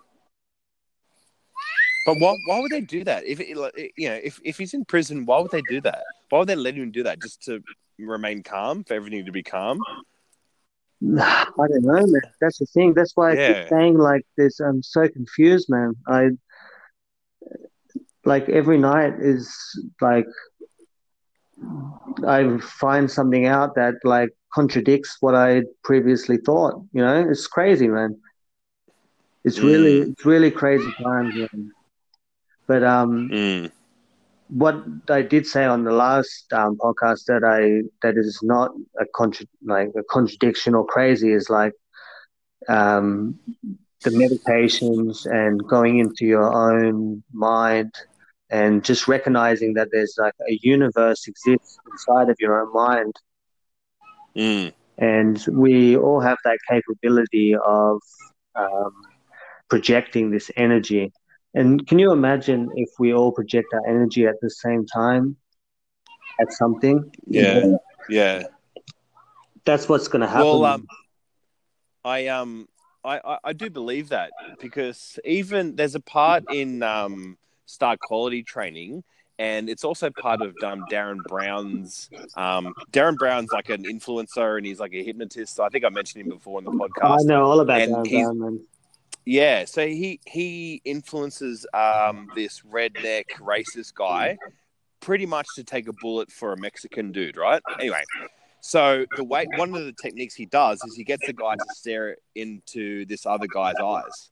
[2.05, 3.25] But why, why would they do that?
[3.25, 6.03] If you know, if, if he's in prison, why would they do that?
[6.29, 7.21] Why would they let him do that?
[7.21, 7.61] Just to
[7.99, 9.77] remain calm, for everything to be calm?
[11.19, 12.21] I don't know, man.
[12.39, 12.93] That's the thing.
[12.93, 13.61] That's why I yeah.
[13.61, 14.61] keep saying like this.
[14.61, 15.95] I'm so confused, man.
[16.07, 16.29] I
[18.23, 19.53] like every night is
[19.99, 20.25] like
[22.25, 26.81] I find something out that like contradicts what I previously thought.
[26.93, 28.19] You know, it's crazy, man.
[29.43, 30.11] It's really, mm.
[30.11, 31.71] it's really crazy times, man.
[32.67, 33.71] But um, mm
[34.49, 39.05] what I did say on the last um, podcast that I that is not a
[39.15, 41.73] contra- like a contradiction or crazy is like
[42.69, 43.37] um,
[44.03, 47.93] the meditations and going into your own mind
[48.49, 53.13] and just recognizing that there's like a universe exists inside of your own mind.
[54.35, 54.73] Mm.
[54.97, 58.01] And we all have that capability of
[58.55, 58.93] um,
[59.69, 61.11] projecting this energy.
[61.53, 65.35] And can you imagine if we all project our energy at the same time
[66.39, 67.11] at something?
[67.25, 67.75] Yeah,
[68.09, 68.43] yeah.
[69.65, 70.45] That's what's going to happen.
[70.45, 70.87] Well, um,
[72.05, 72.67] I um,
[73.03, 78.41] I, I, I do believe that because even there's a part in um, star quality
[78.41, 79.03] training
[79.39, 82.09] and it's also part of um, Derren Brown's.
[82.35, 85.55] Um, Derren Brown's like an influencer, and he's like a hypnotist.
[85.55, 87.19] So I think I mentioned him before in the podcast.
[87.19, 88.59] I know all about and Derren Brown.
[89.25, 94.37] Yeah, so he he influences um, this redneck racist guy
[95.01, 97.61] pretty much to take a bullet for a Mexican dude, right?
[97.79, 98.01] Anyway,
[98.61, 101.65] so the way one of the techniques he does is he gets the guy to
[101.75, 104.31] stare into this other guy's eyes.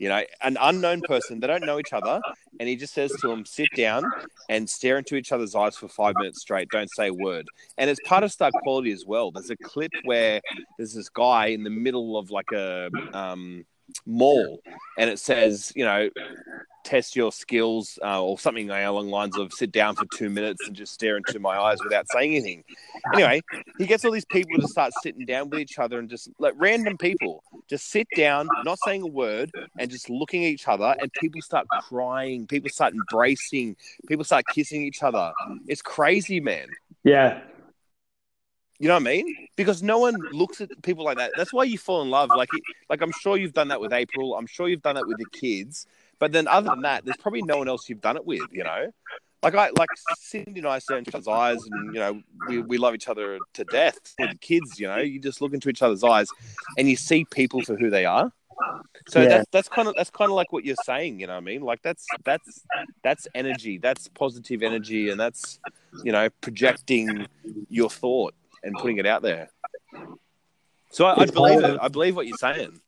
[0.00, 2.22] You know, an unknown person, they don't know each other,
[2.58, 4.02] and he just says to them, sit down
[4.48, 6.70] and stare into each other's eyes for five minutes straight.
[6.70, 7.46] Don't say a word.
[7.76, 9.30] And it's part of star quality as well.
[9.30, 10.40] There's a clip where
[10.78, 13.66] there's this guy in the middle of like a um,
[14.06, 14.60] mall
[14.98, 16.10] and it says, you know,
[16.84, 20.66] test your skills uh, or something along the lines of sit down for two minutes
[20.66, 22.64] and just stare into my eyes without saying anything.
[23.12, 23.42] Anyway,
[23.78, 26.54] he gets all these people to start sitting down with each other and just like
[26.56, 30.96] random people just sit down, not saying a word, and just looking at each other.
[31.00, 33.76] And people start crying, people start embracing,
[34.08, 35.32] people start kissing each other.
[35.68, 36.66] It's crazy, man.
[37.04, 37.40] Yeah.
[38.80, 39.48] You know what I mean?
[39.56, 41.32] Because no one looks at people like that.
[41.36, 42.30] That's why you fall in love.
[42.30, 44.34] Like, it, like I'm sure you've done that with April.
[44.34, 45.86] I'm sure you've done that with your kids.
[46.18, 48.40] But then, other than that, there's probably no one else you've done it with.
[48.50, 48.90] You know,
[49.42, 52.60] like I like Cindy and I stare into each other's eyes, and you know, we,
[52.60, 53.98] we love each other to death.
[54.18, 56.28] With the kids, you know, you just look into each other's eyes,
[56.78, 58.32] and you see people for who they are.
[59.08, 59.28] So Yeah.
[59.28, 61.20] that's that's kind of that's kind of like what you're saying.
[61.20, 61.60] You know what I mean?
[61.60, 62.64] Like that's that's
[63.02, 63.76] that's energy.
[63.76, 65.58] That's positive energy, and that's
[66.02, 67.26] you know projecting
[67.68, 68.80] your thought and oh.
[68.80, 69.50] putting it out there.
[70.90, 71.64] So I, I believe it.
[71.70, 72.80] of- I believe what you're saying.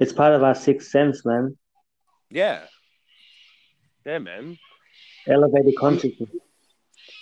[0.00, 1.56] It's part of our sixth sense, man.
[2.28, 2.62] Yeah.
[4.04, 4.58] Yeah, man.
[5.28, 6.30] Elevated consciousness.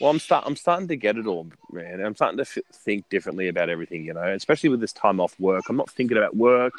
[0.00, 0.44] Well, I'm start.
[0.46, 2.00] I'm starting to get it all, man.
[2.00, 4.04] I'm starting to f- think differently about everything.
[4.04, 5.64] You know, especially with this time off work.
[5.68, 6.72] I'm not thinking about work.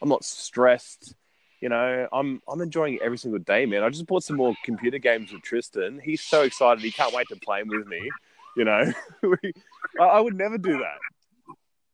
[0.00, 1.14] I'm not stressed.
[1.60, 3.82] You know, I'm I'm enjoying every single day, man.
[3.82, 6.00] I just bought some more computer games with Tristan.
[6.02, 6.82] He's so excited.
[6.82, 8.10] He can't wait to play 'em with me.
[8.56, 9.52] You know, We-
[10.00, 10.98] I, I would never do that.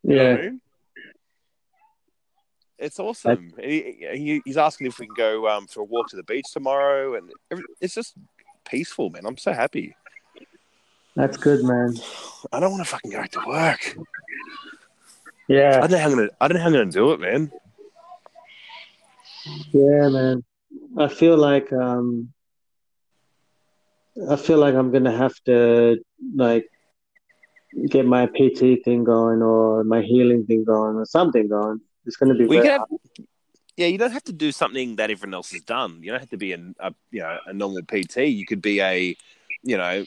[0.03, 0.31] You Yeah.
[0.33, 0.61] what I mean?
[2.79, 3.53] It's awesome.
[3.61, 6.47] He, he, he's asking if we can go um, for a walk to the beach
[6.53, 8.14] tomorrow, and every, it's just
[8.68, 9.27] peaceful, man.
[9.27, 9.97] I'm so happy.
[11.16, 11.94] That's good, man.
[12.53, 13.97] I don't want to fucking go back to work.
[15.49, 15.79] Yeah.
[15.79, 16.29] I don't know how I'm gonna.
[16.40, 17.51] I don't know how I'm gonna do it, man.
[19.73, 20.44] Yeah, man.
[20.97, 22.33] I feel like um
[24.31, 25.99] I feel like I'm gonna have to
[26.35, 26.67] like
[27.89, 31.81] get my PT thing going or my healing thing going or something going.
[32.07, 32.83] It's gonna be We have,
[33.77, 36.03] yeah, you don't have to do something that everyone else has done.
[36.03, 38.25] You don't have to be a, a you know a normal PT.
[38.25, 39.17] You could be a
[39.63, 40.05] you know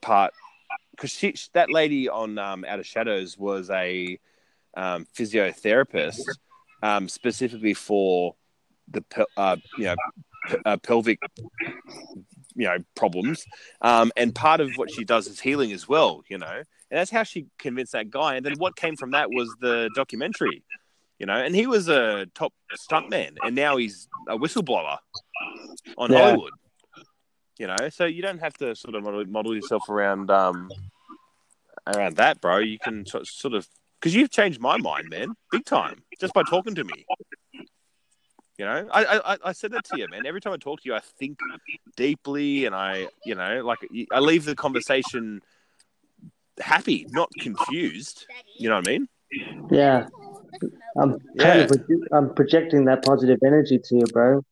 [0.00, 0.32] part
[0.92, 4.18] because she that lady on um, Out of Shadows was a
[4.74, 6.22] um, physiotherapist
[6.82, 8.34] um, specifically for
[8.88, 9.04] the
[9.36, 9.96] uh, you know
[10.48, 11.20] p- uh, pelvic
[12.54, 13.44] you know problems.
[13.80, 16.46] Um, and part of what she does is healing as well you know.
[16.90, 18.34] And that's how she convinced that guy.
[18.36, 20.62] And then what came from that was the documentary
[21.18, 21.34] you know.
[21.34, 24.98] And he was a top stuntman and now he's a whistleblower
[25.98, 26.18] on Yeah.
[26.18, 26.52] hollywood
[27.58, 27.88] you know.
[27.90, 30.70] So you don't have to sort of model, model yourself around um
[31.86, 32.58] around that bro.
[32.58, 33.68] You can so- sort of
[34.00, 37.04] because you've changed my mind man big time just by talking to me
[38.62, 40.88] you know I, I i said that to you man every time i talk to
[40.88, 41.40] you i think
[41.96, 43.80] deeply and i you know like
[44.12, 45.40] i leave the conversation
[46.60, 49.08] happy not confused you know what i mean
[49.70, 50.06] Yeah.
[50.96, 51.64] I'm kind Yeah.
[51.64, 51.80] of
[52.12, 54.44] I'm projecting that positive energy to you, bro.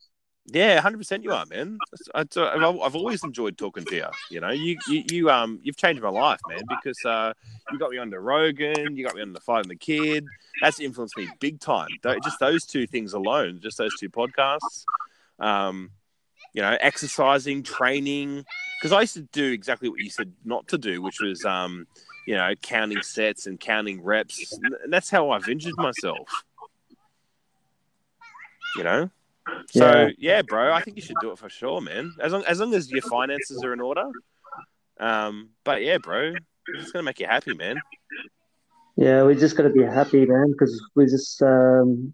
[0.47, 1.23] Yeah, hundred percent.
[1.23, 1.79] You are, man.
[2.15, 4.07] I, I, I've always enjoyed talking to you.
[4.31, 6.63] You know, you, you, you um, you've changed my life, man.
[6.69, 7.33] Because uh,
[7.71, 10.25] you got me on the Rogan, you got me on the Fighter and the Kid.
[10.61, 11.89] That's influenced me big time.
[12.03, 14.85] Just those two things alone, just those two podcasts.
[15.39, 15.91] Um,
[16.53, 18.45] you know, exercising, training.
[18.81, 21.87] Because I used to do exactly what you said not to do, which was um,
[22.27, 24.59] you know, counting sets and counting reps.
[24.83, 26.29] And that's how I've injured myself.
[28.77, 29.11] You know.
[29.71, 30.11] So Yeah.
[30.19, 30.43] yeah.
[30.43, 32.15] bro, I think you should do it for sure, man.
[32.21, 34.13] As long as long as your finances are in order.
[34.99, 36.37] Um, but yeah, bro,
[36.75, 37.83] it's gonna make you happy, man.
[38.97, 42.13] Yeah, we just gotta be happy, man, because we just um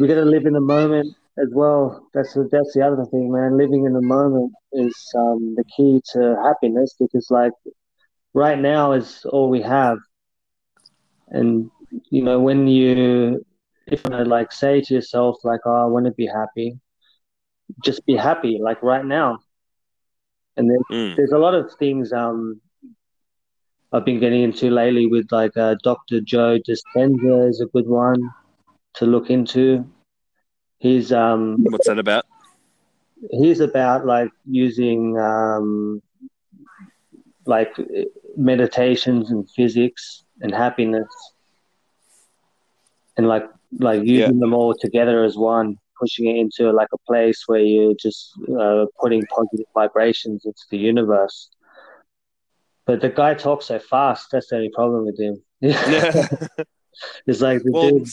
[0.00, 2.06] we gotta live in the moment as well.
[2.14, 3.56] That's the, that's the other thing, man.
[3.58, 7.52] Living in the moment is um the key to happiness because like
[8.32, 9.98] right now is all we have.
[11.28, 11.70] And
[12.10, 13.44] you know, when you
[13.86, 16.78] if you wanna, like say to yourself like, oh, I want to be happy,
[17.84, 19.38] just be happy, like right now.
[20.56, 21.16] And then Mm.
[21.16, 22.60] there's a lot of things um
[23.92, 26.20] I've been getting into lately with like uh, Dr.
[26.20, 28.30] Joe Dispenza is a good one
[28.94, 29.84] to look into.
[30.78, 32.24] He's um What's that about?
[33.30, 36.02] he's about like using um
[37.46, 37.74] like
[38.36, 41.08] meditations and physics and happiness
[43.16, 43.44] and like
[43.80, 47.94] like using them all together as one pushing it into like a place where you're
[48.00, 51.50] just uh, putting positive vibrations into the universe
[52.86, 55.42] but the guy talks so fast that's the only problem with him
[55.86, 56.12] Yeah.
[57.26, 58.10] it's like the Well, dude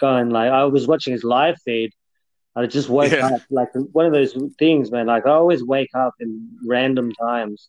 [0.00, 1.90] going like I was watching his live feed.
[2.56, 3.22] I just wake Yeah.
[3.22, 5.06] up like one of those things, man.
[5.06, 7.68] Like I always wake up in random times,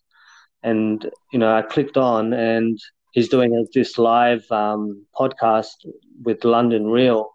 [0.64, 2.78] and you know I clicked on and
[3.14, 5.86] he's doing this live um, podcast
[6.24, 7.32] with London Real,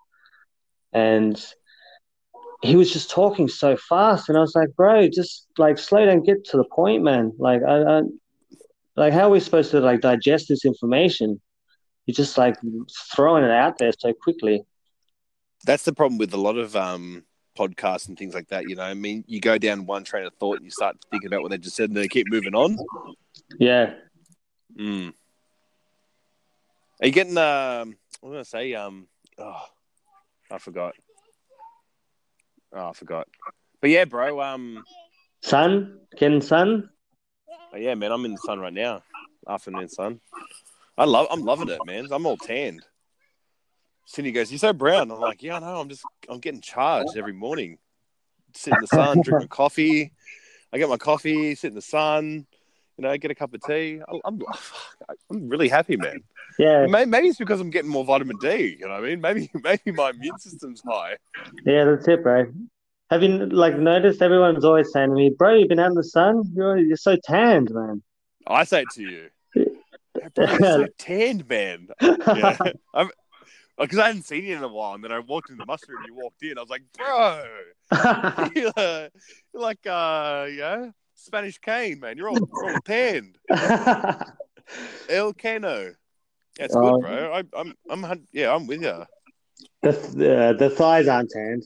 [0.93, 1.43] and
[2.63, 6.23] he was just talking so fast, and I was like, bro, just like slow down,
[6.23, 7.33] get to the point, man.
[7.39, 8.03] Like I, I
[8.97, 11.41] like how are we supposed to like digest this information?
[12.05, 12.57] You're just like
[13.15, 14.65] throwing it out there so quickly.
[15.65, 17.25] That's the problem with a lot of um
[17.57, 18.69] podcasts and things like that.
[18.69, 21.29] You know, I mean, you go down one train of thought and you start thinking
[21.29, 22.77] about what they just said, and they keep moving on.
[23.61, 23.95] Yeah,
[24.77, 25.13] Mm.
[27.01, 27.37] Are you getting?
[27.37, 28.75] Um, I'm gonna say.
[28.75, 29.07] Um,
[29.39, 29.63] oh,
[30.51, 30.95] I forgot.
[32.73, 33.29] Oh, I forgot.
[33.81, 34.41] But yeah, bro.
[34.41, 34.85] Um,
[35.43, 36.91] Sun, getting sun.
[37.73, 38.11] oh, yeah, man.
[38.11, 39.03] I'm in the sun right now.
[39.49, 40.21] Afternoon sun.
[40.97, 41.29] I love.
[41.31, 42.09] I'm loving it, man.
[42.11, 42.85] I'm all tanned.
[44.05, 45.81] Cindy goes, "You're so brown." I'm like, "Yeah, I know.
[45.81, 46.05] I'm just.
[46.29, 47.79] I'm getting charged every morning.
[48.55, 50.13] Sit in the sun, drink my coffee.
[50.73, 52.47] I get my coffee, sit in the sun.
[52.99, 54.01] You know, get a cup of tea.
[54.25, 54.43] I'm.
[55.31, 56.21] I'm really happy, man.
[56.59, 58.77] Yeah, Maybe, maybe it's because I'm getting more vitamin D.
[58.81, 59.21] You know what I mean?
[59.21, 61.17] Maybe maybe my immune system's high.
[61.65, 62.53] yeah, that's it, bro.
[63.11, 66.03] Have you like noticed everyone's always saying to me, bro, you've been out in the
[66.03, 66.43] sun?
[66.55, 68.03] You're you're so tanned, man.
[68.49, 69.29] I say it to you,
[70.35, 70.59] bro.
[70.59, 71.89] So tanned, man.
[72.03, 72.57] Yeah,
[72.93, 73.11] I'm
[73.79, 75.99] because I hadn't seen you in a while, and then I walked in the mushroom.
[75.99, 76.59] And you walked in.
[76.59, 77.45] I was like, bro,
[78.57, 79.09] you're
[79.55, 82.17] like uh, yeah, Spanish cane, man.
[82.17, 83.39] You're all, you're all tanned.
[85.09, 85.95] El Cano.
[86.59, 86.93] That's Oh.
[86.93, 87.33] good, bro.
[87.35, 89.05] I, I'm I'm yeah, I'm with you.
[89.83, 91.65] the uh, the thighs aren't tanned.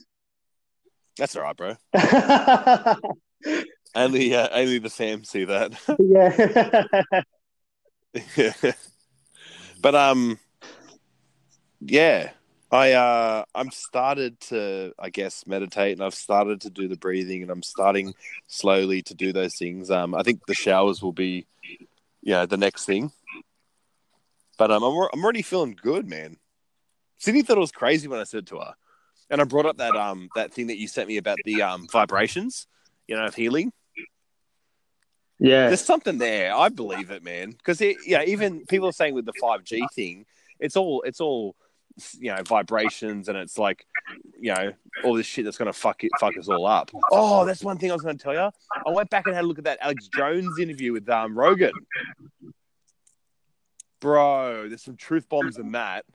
[1.17, 1.75] That's all right, bro.
[3.95, 5.73] Only uh, only the fam see that.
[5.99, 7.13] yeah.
[8.35, 8.71] yeah.
[9.81, 10.39] but um
[11.79, 12.31] yeah
[12.73, 17.43] i uh i'm started to i guess meditate and i've started to do the breathing
[17.43, 18.13] and i'm starting
[18.47, 21.45] slowly to do those things um i think the showers will be
[22.23, 23.11] yeah the next thing
[24.57, 26.37] but um i'm, I'm already feeling good man
[27.19, 28.73] Sydney thought it was crazy when i said to her
[29.29, 31.87] and i brought up that um that thing that you sent me about the um
[31.91, 32.65] vibrations
[33.07, 33.71] you know of healing
[35.37, 35.67] Yeah.
[35.67, 36.55] there's something there.
[36.55, 37.51] I believe it, man.
[37.51, 40.25] Because yeah, even people are saying with the five G thing,
[40.59, 41.55] it's all it's all
[42.19, 43.85] you know vibrations, and it's like
[44.39, 44.71] you know
[45.03, 46.91] all this shit that's gonna fuck it, fuck us all up.
[47.11, 48.39] Oh, that's one thing I was gonna tell you.
[48.39, 51.71] I went back and had a look at that Alex Jones interview with um, Rogan.
[53.99, 56.05] Bro, there's some truth bombs in that.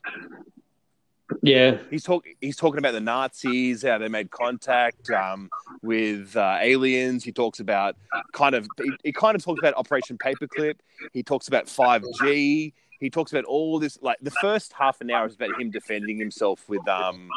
[1.43, 1.79] Yeah.
[1.91, 5.51] He's talk he's talking about the Nazis, how they made contact um,
[5.83, 7.25] with uh, aliens.
[7.25, 7.97] He talks about
[8.33, 10.77] kind of he, he kind of talks about Operation Paperclip.
[11.12, 12.75] He talks about five G.
[12.98, 13.98] He talks about all this.
[14.02, 17.28] Like the first half an hour is about him defending himself with um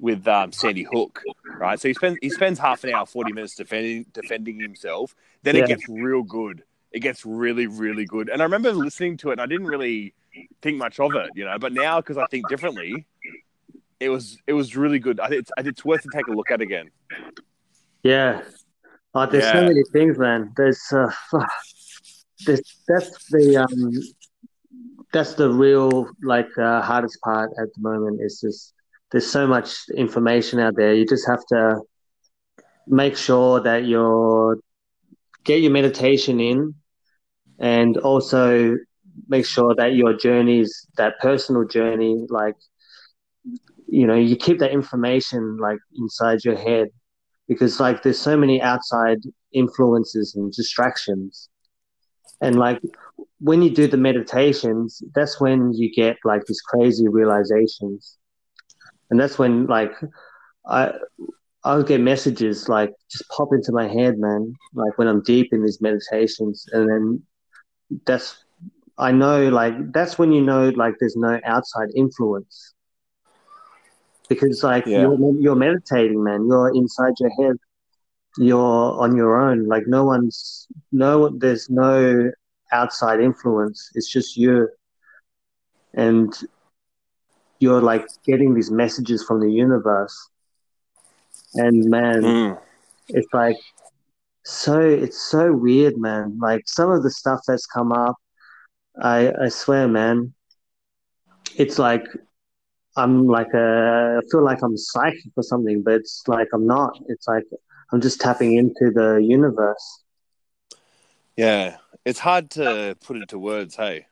[0.00, 1.22] with um, Sandy Hook,
[1.58, 1.78] right?
[1.80, 5.14] So he spends he spends half an hour, forty minutes defending defending himself.
[5.42, 5.64] Then Yeah.
[5.64, 6.62] it gets real good.
[6.92, 8.28] It gets really really good.
[8.28, 10.14] And I remember listening to it, and I didn't really
[10.62, 11.58] think much of it, you know.
[11.58, 13.06] But now, because I think differently,
[14.00, 15.20] it was it was really good.
[15.20, 16.90] I think it's, it's worth to take a look at again.
[18.02, 18.42] Yeah.
[19.14, 20.52] Oh, there's so many things, man.
[20.56, 21.10] There's uh,
[22.46, 23.92] there's that's the um
[25.12, 28.74] that's the real like uh, hardest part at the moment is just
[29.10, 30.94] there's so much information out there.
[30.94, 31.80] You just have to
[32.86, 34.58] make sure that you're
[35.44, 36.74] get your meditation in
[37.58, 38.76] and also
[39.28, 42.54] make sure that your journeys that personal journey like
[43.86, 46.88] you know you keep that information like inside your head
[47.48, 49.18] because like there's so many outside
[49.52, 51.48] influences and distractions
[52.40, 52.80] and like
[53.40, 58.18] when you do the meditations that's when you get like these crazy realizations.
[59.10, 59.92] And that's when like
[60.68, 60.92] i
[61.64, 65.62] i'll get messages like just pop into my head man like when i'm deep in
[65.62, 66.66] these meditations.
[66.72, 67.22] And then
[68.06, 68.44] that's
[68.98, 72.74] i know like that's when you know like there's no outside influence.
[74.28, 75.00] Because like Yeah.
[75.00, 76.46] you're, you're meditating man.
[76.46, 77.56] You're inside your head.
[78.36, 79.66] You're on your own.
[79.66, 82.30] Like no one's no there's no
[82.72, 84.68] outside influence it's just you.
[85.94, 86.32] And
[87.60, 90.30] you're like getting these messages from the universe.
[91.54, 92.52] And man hmm.
[93.08, 93.56] it's like
[94.44, 96.38] so it's so weird man.
[96.40, 98.16] Like some of the stuff that's come up
[99.00, 100.32] i i swear man
[101.56, 102.04] it's like
[102.96, 106.98] i'm like a i feel like i'm psychic or something but it's like i'm not.
[107.08, 107.44] It's like
[107.92, 110.02] i'm just tapping into the universe.
[111.36, 111.76] Yeah,
[112.08, 113.76] it's hard to put into words.
[113.76, 114.06] Hey,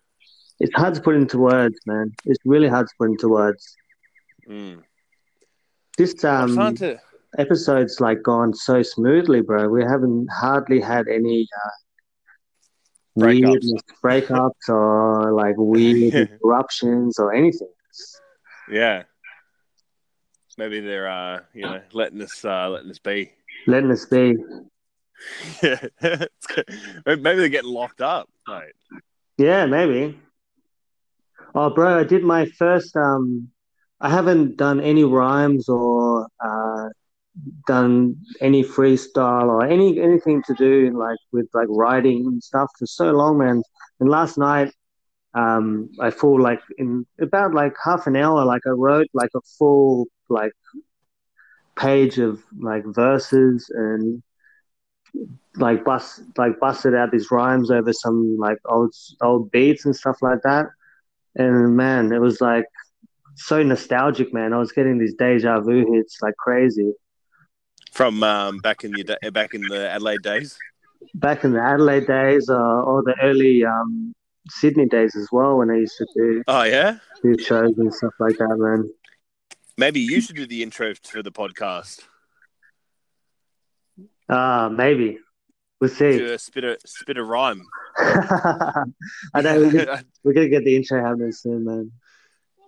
[0.58, 3.76] it's hard to put into words man it's really hard to put into words
[4.48, 4.82] mm.
[5.98, 6.98] this um to.
[7.38, 11.70] episode's like gone so smoothly bro we haven't hardly had any uh
[13.18, 13.70] Breakups.
[14.04, 17.68] breakups or like weird interruptions or anything
[18.70, 19.04] Yeah,
[20.58, 23.32] maybe they're uh, you know letting us uh, letting us be.
[23.66, 24.34] letting us be
[25.62, 25.86] Yeah,
[27.06, 28.72] maybe they're getting locked up, mate.
[29.38, 30.18] Yeah, maybe.
[31.54, 32.96] Oh, bro, I did my first.
[32.96, 33.48] Um,
[34.00, 36.88] I haven't done any rhymes or uh,
[37.66, 42.86] done any freestyle or any anything to do like with like writing and stuff for
[42.86, 43.62] so long, man.
[44.00, 44.72] And last night,
[45.34, 49.40] um, I full like in about like half an hour, like I wrote like a
[49.58, 50.52] full like
[51.76, 54.22] page of like verses and
[55.56, 60.18] like bust like busted out these rhymes over some like old old beats and stuff
[60.22, 60.66] like that.
[61.34, 62.66] And man, it was like
[63.36, 64.52] so nostalgic, man.
[64.52, 66.92] I was getting these deja vu hits like crazy.
[67.92, 70.58] From um, back in the back in the Adelaide days.
[71.14, 74.12] Back in the Adelaide days, uh, or the early um,
[74.48, 76.42] Sydney days as well, when I used to do.
[76.46, 76.98] Oh yeah.
[77.22, 78.90] Do shows and stuff like that, man.
[79.78, 82.02] Maybe you should do the intro for the podcast.
[84.28, 85.18] Uh, maybe.
[85.80, 86.18] We'll see.
[86.18, 87.62] Do a spit a spit a rhyme.
[87.98, 88.84] I
[89.42, 91.92] know we're gonna, we're gonna get the intro happening soon, man.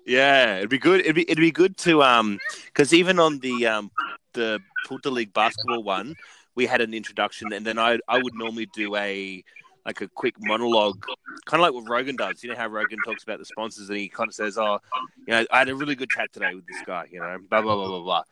[0.06, 1.00] Yeah, it'd be good.
[1.00, 3.90] It'd be it'd be good to um because even on the um
[4.34, 6.14] the Pulta League basketball one,
[6.54, 9.42] we had an introduction, and then I I would normally do a
[9.88, 11.02] like a quick monologue,
[11.46, 12.44] kind of like what Rogan does.
[12.44, 14.78] You know how Rogan talks about the sponsors, and he kind of says, "Oh,
[15.26, 17.62] you know, I had a really good chat today with this guy." You know, blah
[17.62, 18.22] blah blah blah blah.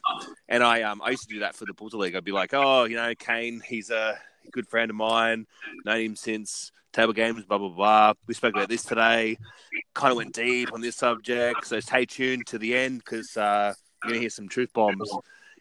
[0.51, 2.15] And I um I used to do that for the Pulta League.
[2.15, 4.19] I'd be like, "Oh, you know, Kane, he's a
[4.53, 5.47] good friend of mine,
[5.87, 8.13] known him since table games, blah blah blah.
[8.27, 9.39] We spoke about this today.
[9.95, 13.73] Kind of went deep on this subject, so stay tuned to the end because uh,
[14.05, 15.11] you're gonna hear some truth bombs.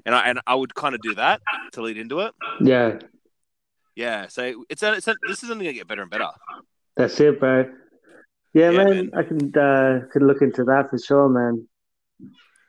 [0.06, 1.42] And I and I would kind of do that
[1.72, 2.34] to lead into it.
[2.60, 3.00] Yeah,
[3.96, 4.28] yeah.
[4.28, 6.28] So it's a, it's a, this is only gonna get better and better.
[6.96, 7.72] That's it, bro.
[8.54, 11.68] Yeah, yeah man, man, I can uh, could look into that for sure, man.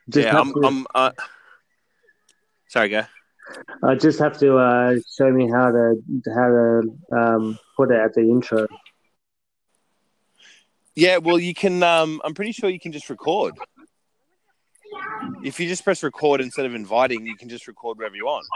[0.08, 0.52] Just yeah, I'm.
[0.52, 0.60] To...
[0.66, 1.10] I'm uh...
[2.68, 3.02] Sorry, go.
[3.82, 6.02] I just have to uh, show me how to
[6.34, 6.82] how to
[7.16, 8.66] um, put it at the intro.
[10.96, 11.82] Yeah, well, you can.
[11.82, 13.54] Um, I'm pretty sure you can just record.
[15.44, 18.46] If you just press record instead of inviting, you can just record wherever you want.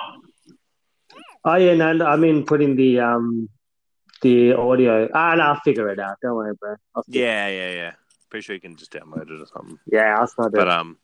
[1.45, 3.49] Oh yeah, no, I mean putting the um
[4.23, 5.09] the audio.
[5.15, 6.17] Ah, no, I'll figure it out.
[6.23, 6.77] Don't worry, bro.
[7.09, 7.93] Yeah, yeah, yeah.
[8.29, 9.79] Pretty sure you can just download it or something.
[9.87, 10.57] Yeah, I'll start it.
[10.57, 10.99] But um,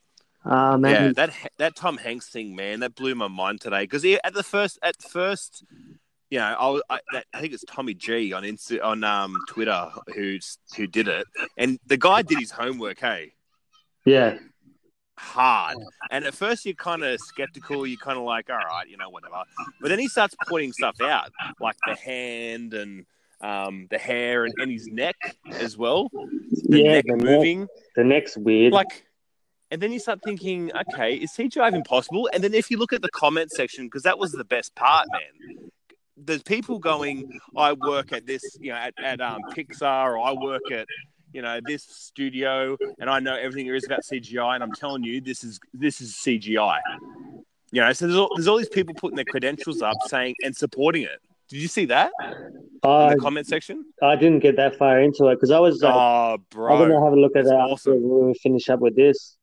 [0.45, 3.83] uh, yeah, that that Tom Hanks thing, man, that blew my mind today.
[3.83, 5.63] Because at the first, at first,
[6.29, 9.89] you know, I, I, that, I think it's Tommy G on Insta, on um Twitter
[10.13, 11.25] who's who did it,
[11.57, 12.99] and the guy did his homework.
[12.99, 13.33] Hey,
[14.05, 14.37] yeah,
[15.17, 15.77] hard.
[16.11, 17.85] And at first, you're kind of skeptical.
[17.85, 19.43] You're kind of like, all right, you know, whatever.
[19.81, 23.05] But then he starts pointing stuff out, like the hand and
[23.41, 25.15] um, the hair and, and his neck
[25.51, 26.09] as well.
[26.11, 27.59] The yeah, neck the moving.
[27.61, 28.73] Neck, the neck's weird.
[28.73, 29.07] Like
[29.69, 32.29] and then you start thinking, okay, is CGI even possible?
[32.31, 35.07] And then if you look at the comment section, because that was the best part,
[35.11, 35.69] man.
[36.15, 40.31] There's people going, I work at this, you know, at, at um, Pixar, or I
[40.33, 40.87] work at,
[41.37, 45.03] you know, this studio, and I know everything there is about CGI, and I'm telling
[45.03, 46.79] you, this is this is CGI.
[47.71, 50.57] You know, so there's all, there's all these people putting their credentials up, saying and
[50.57, 51.19] supporting it.
[51.47, 52.11] Did you see that
[52.83, 53.85] uh, in the comment section?
[54.01, 55.83] I didn't get that far into it because I was.
[55.83, 56.73] Uh, oh, bro!
[56.73, 57.93] I'm gonna have a look at that awesome.
[57.93, 59.37] after we finish up with this.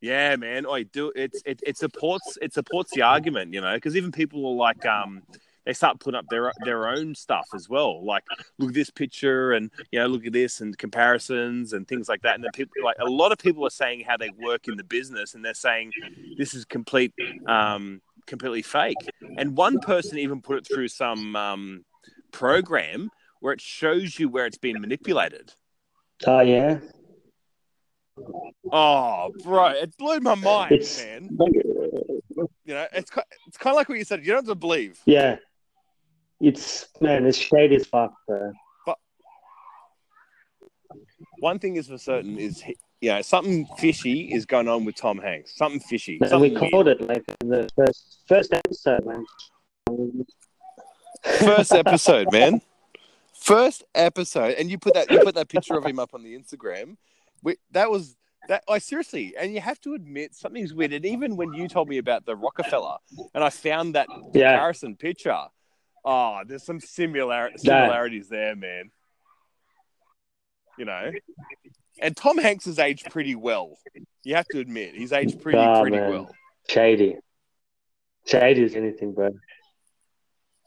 [0.00, 0.64] Yeah, man.
[0.66, 1.12] I do.
[1.14, 4.86] It's it, it supports it supports the argument, you know, because even people are like,
[4.86, 5.24] um,
[5.66, 8.04] they start putting up their their own stuff as well.
[8.04, 8.22] Like,
[8.58, 12.22] look at this picture, and you know, look at this, and comparisons and things like
[12.22, 12.36] that.
[12.36, 14.84] And then people, like a lot of people, are saying how they work in the
[14.84, 15.90] business, and they're saying
[16.38, 17.12] this is complete,
[17.46, 18.96] um, completely fake.
[19.36, 21.84] And one person even put it through some um,
[22.30, 23.10] program
[23.40, 25.52] where it shows you where it's been manipulated.
[26.26, 26.78] Oh yeah.
[28.72, 31.36] Oh, bro, it blew my mind, it's, man.
[32.30, 33.10] you know, it's
[33.46, 34.20] it's kind of like what you said.
[34.20, 34.98] You don't have to believe.
[35.04, 35.36] Yeah,
[36.40, 38.52] it's man, it's shady as fuck, bro.
[38.84, 38.98] But
[41.38, 42.62] one thing is for certain is,
[43.00, 45.56] you know, something fishy is going on with Tom Hanks.
[45.56, 46.18] Something fishy.
[46.20, 47.00] And something we called weird.
[47.00, 49.24] it like in the first first episode, man.
[51.40, 52.60] First episode, man.
[53.32, 56.36] First episode, and you put that you put that picture of him up on the
[56.36, 56.96] Instagram
[57.46, 58.16] we, that was
[58.48, 58.64] that.
[58.68, 60.92] I seriously, and you have to admit something's weird.
[60.92, 62.96] And even when you told me about the Rockefeller,
[63.34, 64.52] and I found that yeah.
[64.52, 65.44] comparison picture,
[66.06, 68.90] oh, there's some similar similarities there, man.
[70.78, 71.10] You know,
[72.00, 73.76] and Tom Hanks has aged pretty well.
[74.24, 76.10] You have to admit, he's aged pretty oh, pretty man.
[76.10, 76.30] well.
[76.68, 77.16] Shady,
[78.26, 79.30] shady as anything, bro.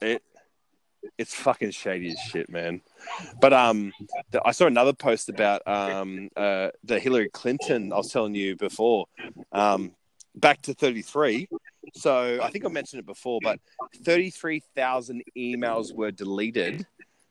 [0.02, 0.24] It,
[1.18, 2.82] it's fucking shady as shit, man.
[3.40, 3.94] But um,
[4.32, 7.94] the, I saw another post about um uh the Hillary Clinton.
[7.94, 9.06] I was telling you before,
[9.52, 9.92] um,
[10.40, 11.48] back to thirty three.
[11.96, 13.60] So I think I mentioned it before, but
[14.04, 16.86] thirty three thousand emails were deleted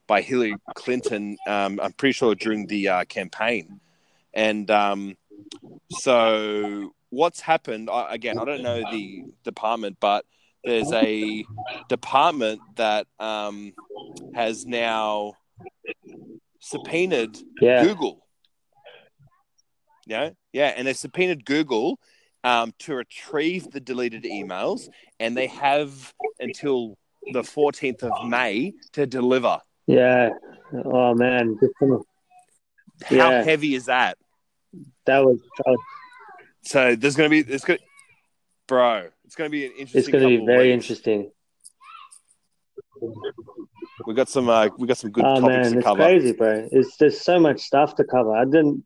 [0.06, 1.36] by Hillary Clinton.
[1.46, 3.80] Um, I'm pretty sure during the uh, campaign,
[4.34, 5.16] and um,
[5.90, 7.88] so what's happened?
[7.90, 10.24] I, again, I don't know the department, but
[10.64, 11.44] there's a
[11.88, 13.72] department that um,
[14.34, 15.34] has now
[16.60, 17.84] subpoenaed Yeah.
[17.84, 18.24] Google.
[20.06, 22.00] Yeah, yeah, and they subpoenaed Google
[22.44, 24.88] um, to retrieve the deleted emails,
[25.20, 26.96] and they have until
[27.32, 29.58] the 14th of May to deliver.
[29.86, 30.30] Yeah.
[30.84, 32.04] Oh man, just kind of-
[33.04, 33.42] How Yeah.
[33.42, 34.16] heavy is that?
[35.06, 35.78] that was, that was
[36.62, 37.78] So there's going to be it's going,
[38.66, 39.08] bro.
[39.24, 39.98] It's going to be an interesting.
[39.98, 41.30] it's going to be very interesting.
[44.06, 44.48] We got some.
[44.48, 46.02] Uh, we got some good oh topics man, to it's cover.
[46.02, 46.68] crazy, bro.
[46.70, 48.34] It's there's so much stuff to cover.
[48.34, 48.84] I didn't.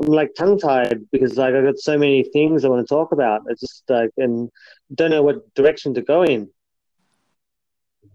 [0.00, 3.12] I'm like tongue tied because like I've got so many things I want to talk
[3.12, 3.42] about.
[3.48, 4.50] It's just like and
[4.94, 6.48] don't know what direction to go in.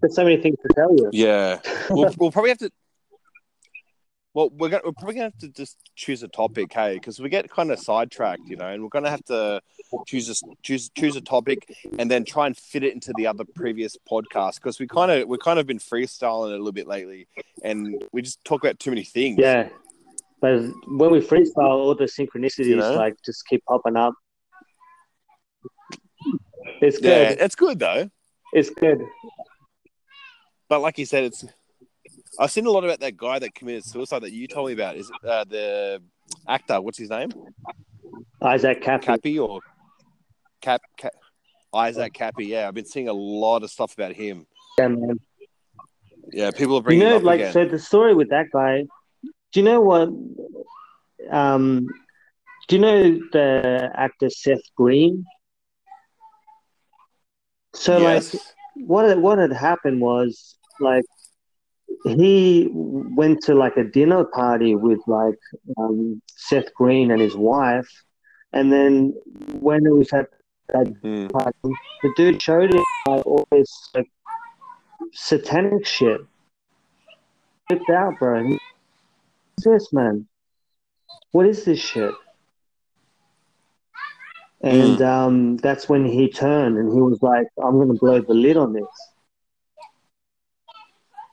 [0.01, 1.09] There's so many things to tell you.
[1.11, 1.59] Yeah,
[1.89, 2.71] we'll, we'll probably have to.
[4.33, 7.29] Well, we're gonna, we're probably gonna have to just choose a topic, hey, because we
[7.29, 9.59] get kind of sidetracked, you know, and we're gonna have to
[10.05, 13.43] choose a choose choose a topic and then try and fit it into the other
[13.55, 17.27] previous podcast because we kind of we kind of been freestyling a little bit lately,
[17.63, 19.37] and we just talk about too many things.
[19.39, 19.69] Yeah.
[20.41, 22.93] But when we freestyle, all the synchronicities You know?
[22.93, 24.13] like just keep popping up.
[26.81, 27.41] It's yeah, good.
[27.41, 28.09] it's good though.
[28.53, 29.01] It's good.
[30.69, 31.45] But like you said, it's.
[32.39, 34.95] I've seen a lot about that guy that committed suicide that you told me about.
[34.95, 36.01] Is uh, the
[36.47, 36.79] actor?
[36.79, 37.31] What's his name?
[38.41, 39.05] Isaac Kappy.
[39.05, 39.59] Kappy or
[40.61, 41.11] Cap, Cap
[41.73, 42.47] Isaac Kappy?
[42.47, 44.45] Yeah, I've been seeing a lot of stuff about him.
[44.77, 45.19] Yeah, man.
[46.31, 47.53] Yeah, people are You bringing know, him up like again.
[47.53, 48.85] so the story with that guy.
[49.51, 50.09] Do you know what?
[51.31, 51.87] Um,
[52.67, 55.25] do you know the actor Seth Green?
[57.73, 58.33] So yes.
[58.33, 58.41] like,
[58.87, 61.03] what had- what had happened was like
[62.03, 65.37] he went to like a dinner party with like
[65.77, 67.89] um, Seth Green and his wife,
[68.53, 69.13] and then
[69.59, 70.29] when it was at
[70.69, 71.27] that Hmm.
[71.27, 71.57] party,
[72.03, 74.09] the dude showed him like all this like
[75.11, 76.21] satanic shit.
[77.67, 78.57] Flipped out, bro.
[79.61, 80.27] This, man?
[81.31, 82.13] What is this shit?
[84.61, 88.57] And um, that's when he turned and he was like, "I'm gonna blow the lid
[88.57, 88.83] on this."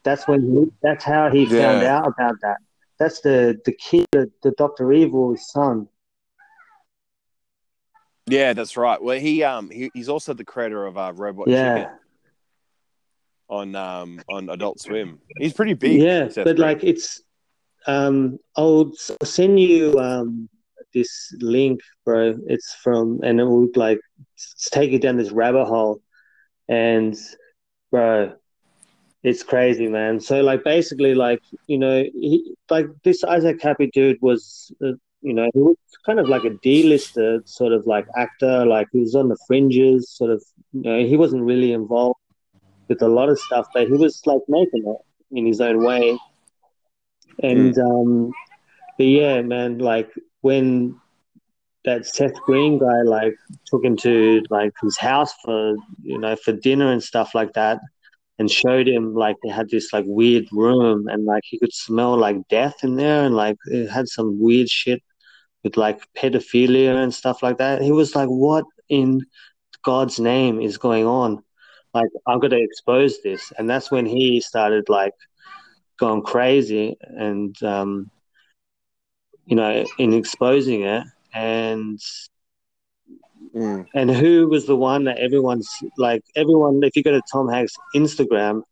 [0.04, 0.72] That's when he.
[0.82, 2.58] That's how he found out about that.
[2.98, 5.88] That's the the kid, the, the Doctor Evil's son.
[8.28, 9.02] Yeah, that's right.
[9.02, 11.74] Well, he um he, he's also the creator of uh, Robot Yeah.
[11.74, 11.98] Chicken
[13.48, 15.20] on um on Adult Swim.
[15.38, 16.00] He's pretty big.
[16.00, 16.68] Yeah, Seth but Green.
[16.68, 17.22] like it's
[17.86, 20.48] um I'll send you um
[20.94, 22.34] this link, bro.
[22.46, 24.00] It's from and it will like
[24.70, 26.00] take you down this rabbit hole.
[26.68, 27.16] And
[27.90, 28.34] bro
[29.26, 30.20] it's crazy man.
[30.20, 35.34] So like basically like you know he like this isaac Kappy dude was uh, you
[35.34, 38.64] know he was kind of like a d-lister sort of like actor.
[38.64, 42.20] Like he was on the fringes sort of you know he wasn't really involved
[42.88, 46.16] with a lot of stuff but he was like making it in his own way
[47.42, 48.32] and um
[48.96, 50.10] but yeah man like
[50.40, 50.98] when
[51.84, 56.52] that Seth Green guy like took him to like his house for you know for
[56.52, 57.80] dinner and stuff like that
[58.38, 62.16] and showed him like they had this like weird room and like he could smell
[62.16, 65.02] like death in there and like it had some weird shit
[65.62, 67.82] with like pedophilia and stuff like that.
[67.82, 69.22] He was like, What in
[69.82, 71.42] God's name is going on?
[71.94, 75.14] Like I'm gonna expose this and that's when he started like
[75.98, 78.10] going crazy and um
[79.46, 81.98] you know in exposing it and
[83.54, 83.86] Mm.
[83.94, 87.72] and who was the one that everyone's like everyone if you go to Tom Hanks
[87.94, 88.62] Instagram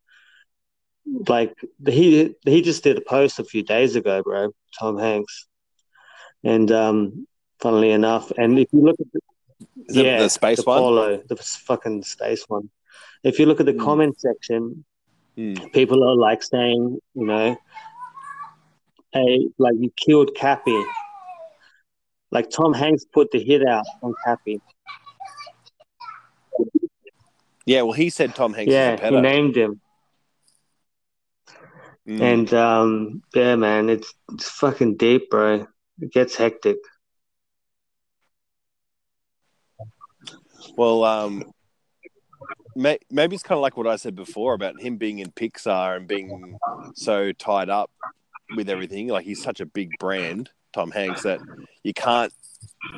[1.27, 1.55] like
[1.87, 5.47] he he just did a post a few days ago bro Tom Hanks
[6.43, 7.25] and um
[7.59, 9.21] funnily enough and if you look at the,
[10.03, 10.79] yeah the space the one?
[10.79, 12.69] Apollo the fucking space one
[13.23, 13.79] if you look at the Hmm.
[13.79, 14.85] comment section
[15.37, 15.73] Mm.
[15.73, 17.57] people are like saying you know
[19.11, 20.81] hey like you killed Kappy
[22.31, 24.61] like Tom Hanks put the hit out on Kappy
[27.65, 29.81] Yeah, well, he said Tom Hanks yeah he named him
[32.07, 32.21] Mm.
[32.21, 35.65] And um, yeah, man, it's it's fucking deep, bro.
[35.99, 36.77] It gets hectic.
[40.77, 41.51] Well, um,
[42.75, 45.97] may, maybe it's kind of like what I said before about him being in Pixar
[45.97, 46.57] and being
[46.93, 47.89] so tied up
[48.55, 49.07] with everything.
[49.07, 51.39] Like he's such a big brand, Tom Hanks, that
[51.83, 52.33] you can't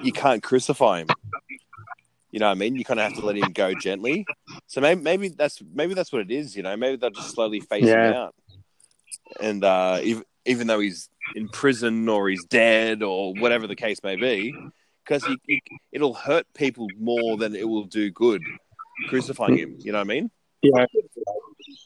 [0.03, 1.07] you can't crucify him.
[2.31, 2.75] You know what I mean?
[2.75, 4.25] You kind of have to let him go gently.
[4.65, 6.55] So maybe maybe that's maybe that's what it is.
[6.55, 8.35] You know, maybe they'll just slowly phase him out.
[9.39, 14.01] And uh, even even though he's in prison or he's dead or whatever the case
[14.01, 14.55] may be,
[15.03, 15.27] because
[15.91, 18.41] it'll hurt people more than it will do good
[19.07, 19.75] crucifying him.
[19.79, 20.31] You know what I mean?
[20.61, 20.85] Yeah,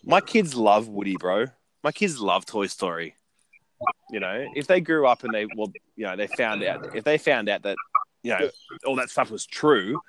[0.05, 1.45] My kids love Woody, bro.
[1.83, 3.15] My kids love Toy Story.
[4.11, 7.03] You know, if they grew up and they well, you know, they found out if
[7.03, 7.75] they found out that
[8.23, 8.49] you know
[8.85, 9.99] all that stuff was true,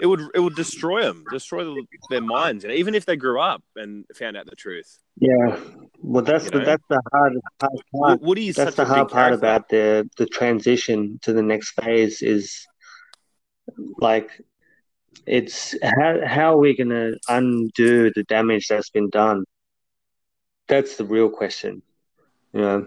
[0.00, 2.64] it would it would destroy them, destroy the, their minds.
[2.64, 5.58] And even if they grew up and found out the truth, Yeah,
[6.00, 6.64] well, that's You the know?
[6.64, 8.20] that's the hard, hard part.
[8.20, 9.46] Wo- Woody's That's such the a hard part character.
[9.46, 12.66] about the the transition to the next phase is
[13.98, 14.30] like
[15.26, 19.44] it's how how are we gonna undo the damage that's been done?
[20.68, 21.82] That's the real question,
[22.52, 22.86] you know.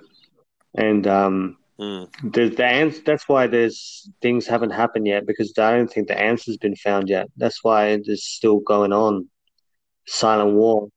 [0.76, 2.08] And um, Mm.
[2.32, 6.20] the the ans- that's why there's things haven't happened yet because I don't think the
[6.20, 7.30] answer's been found yet.
[7.36, 9.28] That's why there's still going on
[10.06, 10.90] silent war.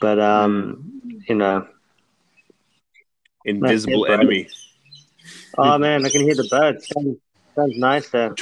[0.00, 1.66] But um, you know,
[3.44, 4.24] Invisible That's it, bro.
[4.26, 4.48] enemy.
[5.58, 6.88] oh man, I can hear the birds.
[6.88, 7.16] Sounds,
[7.54, 8.34] sounds nice there.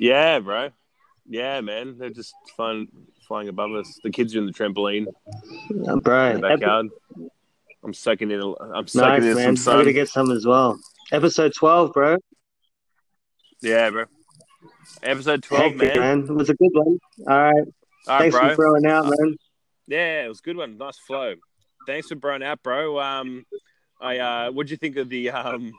[0.00, 0.70] Yeah, bro.
[1.28, 1.98] Yeah, man.
[1.98, 2.88] They're just flying
[3.28, 4.00] flying above us.
[4.02, 5.06] The kids are in the trampoline
[5.86, 6.86] Uh, bro, in the backyard.
[7.84, 8.40] I'm sucking in.
[8.40, 9.56] a- I'm sucking nice in man.
[9.56, 10.80] some I'm gonna get some as well.
[11.12, 12.16] Episode twelve, bro.
[13.62, 14.04] Yeah, bro.
[15.02, 16.20] Episode twelve, Hectic, man.
[16.24, 16.98] It was a good one.
[17.20, 17.54] All right, All
[18.08, 19.36] right, thanks for throwing out, man.
[19.86, 20.78] Yeah, it was a good one.
[20.78, 21.34] Nice flow.
[21.86, 22.98] Thanks for broing out, bro.
[23.00, 23.44] Um,
[24.00, 25.72] I uh, what'd you think of the um,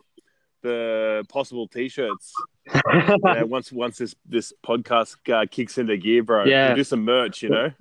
[0.62, 2.34] the possible t-shirts?
[3.26, 6.46] uh, once once this this podcast uh, kicks into gear, bro.
[6.46, 6.68] Yeah.
[6.68, 7.72] We'll do some merch, you know.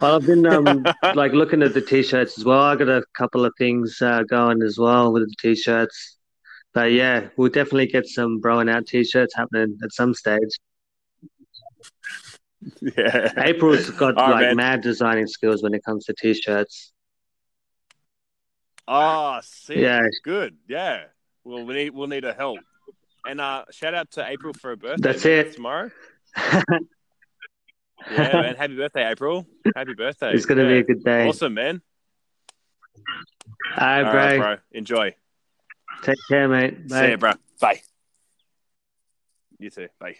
[0.00, 2.60] well, I've been um like looking at the t-shirts as well.
[2.60, 6.18] I got a couple of things uh, going as well with the t-shirts.
[6.72, 10.58] But yeah, we'll definitely get some broing out t-shirts happening at some stage.
[12.80, 13.32] yeah.
[13.36, 16.92] April's got All like mad designing skills when it comes to t-shirts.
[18.88, 19.78] Oh, sick.
[19.78, 20.02] Yeah.
[20.24, 20.56] Good.
[20.68, 21.04] Yeah.
[21.44, 22.58] Well, we need we'll need a help.
[23.26, 25.12] And uh, shout out to April for her birthday.
[25.12, 25.54] That's it.
[25.54, 25.90] tomorrow.
[28.10, 28.56] Yeah, man.
[28.56, 29.46] Happy birthday, April.
[29.74, 30.34] Happy birthday.
[30.34, 31.26] it's gonna be a good day.
[31.26, 31.80] Awesome, man.
[33.78, 34.38] All right, All bro.
[34.38, 34.56] bro.
[34.72, 35.14] Enjoy.
[36.02, 36.88] Take care, mate.
[36.88, 37.00] Bye.
[37.00, 37.32] See ya, bro.
[37.60, 37.80] Bye.
[39.58, 39.88] You too.
[39.98, 40.16] Bye.